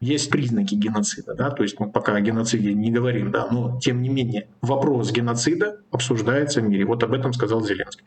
есть 0.00 0.30
признаки 0.30 0.74
геноцида, 0.74 1.34
да, 1.34 1.50
то 1.50 1.62
есть 1.62 1.80
мы 1.80 1.90
пока 1.90 2.14
о 2.14 2.20
геноциде 2.20 2.74
не 2.74 2.90
говорим, 2.90 3.30
да, 3.30 3.46
но 3.50 3.78
тем 3.80 4.02
не 4.02 4.08
менее 4.08 4.48
вопрос 4.60 5.12
геноцида 5.12 5.80
обсуждается 5.90 6.60
в 6.60 6.64
мире. 6.64 6.84
Вот 6.84 7.02
об 7.02 7.12
этом 7.12 7.32
сказал 7.32 7.62
Зеленский. 7.62 8.04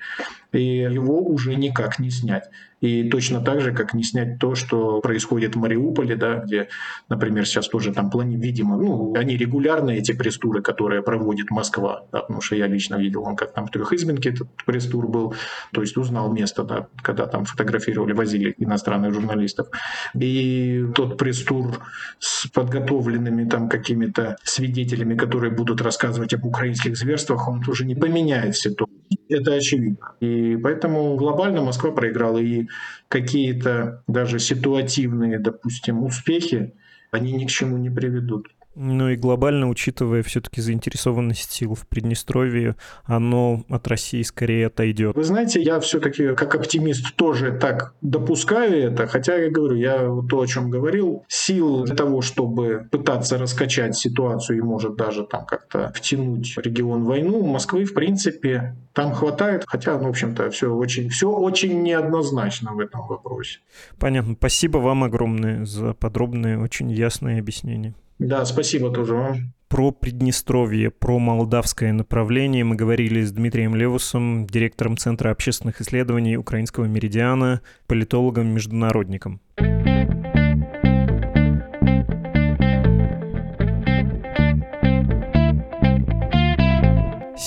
И 0.52 0.62
его 0.62 1.22
уже 1.22 1.56
никак 1.56 2.00
не 2.00 2.12
снять. 2.12 2.50
И 2.80 3.10
точно 3.10 3.42
так 3.42 3.62
же, 3.62 3.74
как 3.74 3.94
не 3.94 4.04
снять 4.04 4.38
то, 4.40 4.54
что 4.54 5.02
происходит 5.02 5.56
в 5.56 5.60
Мариуполе, 5.60 6.16
да, 6.16 6.36
где, 6.36 6.68
например, 7.10 7.46
сейчас 7.46 7.68
тоже 7.68 7.92
там 7.94 8.12
плане, 8.12 8.38
видимо, 8.38 8.78
ну, 8.78 9.16
они 9.16 9.36
регулярные, 9.36 9.98
эти 9.98 10.12
пресс-туры, 10.12 10.62
которые 10.62 11.02
проводит 11.02 11.50
Москва, 11.50 12.06
да, 12.12 12.22
потому 12.22 12.42
что 12.42 12.56
я 12.56 12.68
лично 12.68 12.96
видел, 12.96 13.24
он 13.24 13.36
как 13.36 13.54
там 13.54 13.66
в 13.66 13.72
Трехизбинке 13.72 14.30
этот 14.30 14.48
пресс-тур 14.66 15.08
был, 15.08 15.34
то 15.74 15.82
есть 15.82 15.98
узнал 15.98 16.32
место, 16.32 16.64
да, 16.64 16.88
когда 17.02 17.26
там 17.26 17.46
фотографировали, 17.46 18.14
возили 18.14 18.54
иностранных 18.58 19.14
журналистов. 19.14 19.68
И 20.14 20.86
тот 20.94 21.18
пресс-тур 21.18 21.80
с 22.20 22.48
подготовленными 22.48 23.50
там 23.50 23.70
какими-то 23.70 24.38
свидетелями, 24.44 25.16
которые 25.16 25.52
будут 25.52 25.82
рассказывать 25.82 26.34
об 26.34 26.46
украинских 26.46 26.96
зверствах, 26.96 27.48
он 27.48 27.64
тоже 27.64 27.86
не 27.86 27.96
поменяет 27.96 28.56
ситуацию. 28.56 28.98
Это 29.30 29.54
очевидно. 29.54 30.14
И 30.20 30.58
поэтому 30.58 31.16
глобально 31.16 31.62
Москва 31.62 31.92
проиграла. 31.92 32.38
И 32.38 32.67
какие-то 33.08 34.04
даже 34.08 34.40
ситуативные, 34.40 35.40
допустим, 35.40 36.04
успехи, 36.04 36.74
они 37.12 37.32
ни 37.34 37.46
к 37.46 37.50
чему 37.50 37.78
не 37.78 37.90
приведут. 37.90 38.48
Ну 38.80 39.10
и 39.10 39.16
глобально, 39.16 39.70
учитывая 39.70 40.22
все-таки 40.22 40.62
заинтересованность 40.62 41.52
сил 41.52 41.74
в 41.74 41.88
Приднестровье, 41.88 42.76
оно 43.06 43.64
от 43.70 43.88
России 43.88 44.22
скорее 44.22 44.68
отойдет. 44.68 45.16
Вы 45.16 45.24
знаете, 45.24 45.60
я 45.60 45.80
все-таки 45.80 46.36
как 46.36 46.54
оптимист 46.54 47.16
тоже 47.16 47.54
так 47.54 47.96
допускаю 48.02 48.92
это, 48.92 49.08
хотя 49.08 49.36
я 49.36 49.50
говорю, 49.50 49.76
я 49.76 49.98
то, 50.30 50.42
о 50.42 50.46
чем 50.46 50.70
говорил, 50.70 51.26
сил 51.28 51.86
для 51.86 51.96
того, 51.96 52.22
чтобы 52.22 52.88
пытаться 52.92 53.40
раскачать 53.40 53.98
ситуацию 53.98 54.60
и 54.60 54.62
может 54.62 54.96
даже 54.96 55.24
там 55.26 55.48
как-то 55.48 55.92
втянуть 55.96 56.56
регион 56.58 57.04
в 57.04 57.08
войну, 57.08 57.44
Москвы 57.48 57.84
в 57.84 57.96
принципе 57.96 58.76
там 58.94 59.14
хватает, 59.14 59.64
хотя, 59.66 59.98
ну, 59.98 60.06
в 60.06 60.10
общем-то, 60.10 60.52
все 60.52 60.72
очень, 60.72 61.10
все 61.10 61.32
очень 61.32 61.82
неоднозначно 61.82 62.74
в 62.74 62.80
этом 62.80 63.08
вопросе. 63.08 63.60
Понятно. 64.00 64.36
Спасибо 64.38 64.78
вам 64.78 65.04
огромное 65.04 65.66
за 65.66 65.96
подробные, 65.96 66.60
очень 66.60 66.92
ясные 66.92 67.40
объяснения. 67.40 67.96
Да, 68.20 68.46
спасибо 68.46 68.92
тоже 68.92 69.14
вам. 69.14 69.54
Про 69.68 69.92
Приднестровье, 69.92 70.92
про 70.92 71.20
молдавское 71.20 71.92
направление 71.92 72.64
мы 72.64 72.76
говорили 72.76 73.22
с 73.22 73.34
Дмитрием 73.34 73.76
Левусом, 73.76 74.48
директором 74.48 74.96
Центра 74.96 75.30
общественных 75.30 75.82
исследований 75.82 76.38
Украинского 76.38 76.86
меридиана, 76.86 77.62
политологом-международником. 77.88 79.42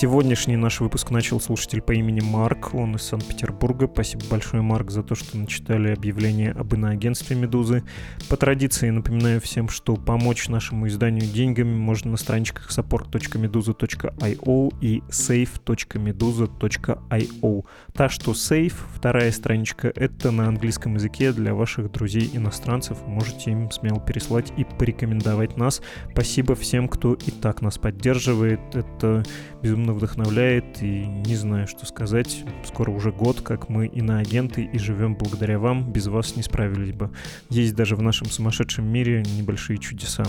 Сегодняшний 0.01 0.57
наш 0.57 0.79
выпуск 0.79 1.11
начал 1.11 1.39
слушатель 1.39 1.79
по 1.79 1.91
имени 1.91 2.21
Марк, 2.21 2.73
он 2.73 2.95
из 2.95 3.03
Санкт-Петербурга. 3.03 3.87
Спасибо 3.93 4.23
большое, 4.31 4.63
Марк, 4.63 4.89
за 4.89 5.03
то, 5.03 5.13
что 5.13 5.37
начитали 5.37 5.91
объявление 5.91 6.53
об 6.53 6.73
иноагентстве 6.73 7.35
«Медузы». 7.35 7.83
По 8.27 8.35
традиции 8.35 8.89
напоминаю 8.89 9.39
всем, 9.39 9.69
что 9.69 9.97
помочь 9.97 10.47
нашему 10.47 10.87
изданию 10.87 11.31
деньгами 11.31 11.75
можно 11.75 12.09
на 12.09 12.17
страничках 12.17 12.71
support.meduza.io 12.71 14.73
и 14.81 15.03
save.meduza.io. 15.07 17.65
Та, 17.93 18.09
что 18.09 18.31
save, 18.31 18.73
вторая 18.95 19.31
страничка, 19.31 19.93
это 19.95 20.31
на 20.31 20.47
английском 20.47 20.95
языке 20.95 21.31
для 21.31 21.53
ваших 21.53 21.91
друзей-иностранцев. 21.91 22.97
Можете 23.05 23.51
им 23.51 23.69
смело 23.69 23.99
переслать 23.99 24.51
и 24.57 24.63
порекомендовать 24.63 25.57
нас. 25.57 25.79
Спасибо 26.11 26.55
всем, 26.55 26.87
кто 26.87 27.13
и 27.13 27.29
так 27.29 27.61
нас 27.61 27.77
поддерживает. 27.77 28.61
Это 28.73 29.23
безумно 29.61 29.90
безумно 29.91 29.93
вдохновляет 29.93 30.81
и 30.81 31.05
не 31.05 31.35
знаю, 31.35 31.67
что 31.67 31.85
сказать. 31.85 32.43
Скоро 32.65 32.91
уже 32.91 33.11
год, 33.11 33.41
как 33.41 33.69
мы 33.69 33.87
иноагенты 33.87 34.63
и 34.63 34.77
живем 34.77 35.15
благодаря 35.15 35.59
вам, 35.59 35.91
без 35.91 36.07
вас 36.07 36.35
не 36.35 36.43
справились 36.43 36.93
бы. 36.93 37.11
Есть 37.49 37.75
даже 37.75 37.95
в 37.95 38.01
нашем 38.01 38.27
сумасшедшем 38.27 38.85
мире 38.85 39.23
небольшие 39.37 39.77
чудеса. 39.77 40.23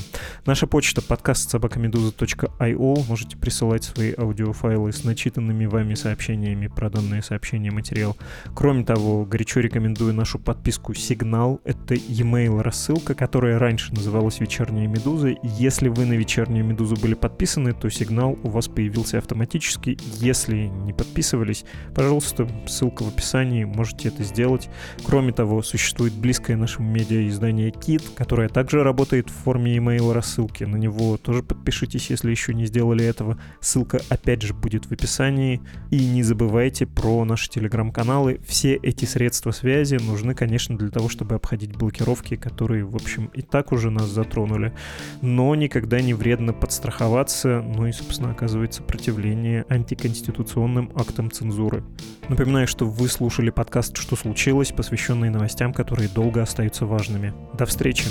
Наша 0.47 0.67
почта 0.67 1.03
подкаст 1.03 1.51
собакамедуза.io. 1.51 3.09
Можете 3.09 3.37
присылать 3.37 3.85
свои 3.85 4.13
аудиофайлы 4.17 4.93
с 4.93 5.05
начитанными 5.05 5.67
вами 5.67 5.95
сообщениями 5.95 6.67
про 6.67 6.91
данные 6.91 7.23
сообщения 7.23 7.71
материал. 7.71 8.17
Кроме 8.55 8.85
того, 8.85 9.25
горячо 9.25 9.61
рекомендую 9.61 10.15
нашу 10.15 10.39
подписку 10.39 10.95
«Сигнал». 10.95 11.61
Это 11.65 11.95
e-mail 11.95 12.63
рассылка, 12.63 13.15
которая 13.15 13.59
раньше 13.59 13.93
называлась 13.95 14.41
«Вечерняя 14.41 14.87
Медуза». 14.87 15.35
Если 15.43 15.89
вы 15.89 16.05
на 16.05 16.15
«Вечернюю 16.15 16.65
Медузу» 16.65 16.97
были 16.97 17.15
подписаны, 17.15 17.73
то 17.73 17.89
«Сигнал» 17.89 18.39
у 18.43 18.49
вас 18.49 18.69
появился 18.69 19.19
автоматически 19.19 19.52
автоматически. 19.53 19.99
Если 20.21 20.67
не 20.67 20.93
подписывались, 20.93 21.65
пожалуйста, 21.95 22.49
ссылка 22.67 23.03
в 23.03 23.09
описании, 23.09 23.65
можете 23.65 24.09
это 24.09 24.25
сделать. 24.25 24.69
Кроме 25.05 25.33
того, 25.33 25.63
существует 25.63 26.15
близкое 26.15 26.57
нашему 26.57 26.91
медиа 26.91 27.29
издание 27.29 27.71
Kit, 27.71 28.03
которое 28.15 28.49
также 28.49 28.83
работает 28.83 29.29
в 29.29 29.33
форме 29.33 29.77
email 29.77 30.13
рассылки. 30.13 30.65
На 30.65 30.77
него 30.77 31.17
тоже 31.17 31.43
подпишитесь, 31.43 32.11
если 32.11 32.31
еще 32.31 32.55
не 32.55 32.67
сделали 32.67 33.05
этого. 33.05 33.39
Ссылка 33.61 34.01
опять 34.09 34.43
же 34.43 34.55
будет 34.55 34.87
в 34.87 34.93
описании. 34.93 35.61
И 35.91 36.07
не 36.07 36.23
забывайте 36.23 36.87
про 36.87 37.25
наши 37.25 37.51
телеграм-каналы. 37.51 38.41
Все 38.47 38.75
эти 38.75 39.05
средства 39.05 39.51
связи 39.51 39.97
нужны, 39.97 40.35
конечно, 40.35 40.77
для 40.77 40.91
того, 40.91 41.09
чтобы 41.09 41.35
обходить 41.35 41.77
блокировки, 41.77 42.37
которые, 42.37 42.85
в 42.85 42.95
общем, 42.95 43.31
и 43.35 43.43
так 43.43 43.73
уже 43.73 43.91
нас 43.91 44.07
затронули. 44.07 44.73
Но 45.21 45.55
никогда 45.55 46.01
не 46.01 46.15
вредно 46.15 46.53
подстраховаться, 46.53 47.63
ну 47.63 47.87
и, 47.87 47.93
собственно, 47.93 48.31
оказывать 48.31 48.75
сопротивление 48.75 49.32
антиконституционным 49.69 50.91
актам 50.95 51.31
цензуры. 51.31 51.85
Напоминаю, 52.29 52.67
что 52.67 52.87
вы 52.87 53.09
слушали 53.09 53.51
подкаст 53.51 53.97
«Что 53.97 54.17
случилось?», 54.17 54.73
посвященный 54.73 55.31
новостям, 55.31 55.73
которые 55.73 56.09
долго 56.09 56.43
остаются 56.43 56.87
важными. 56.87 57.33
До 57.59 57.67
встречи! 57.67 58.05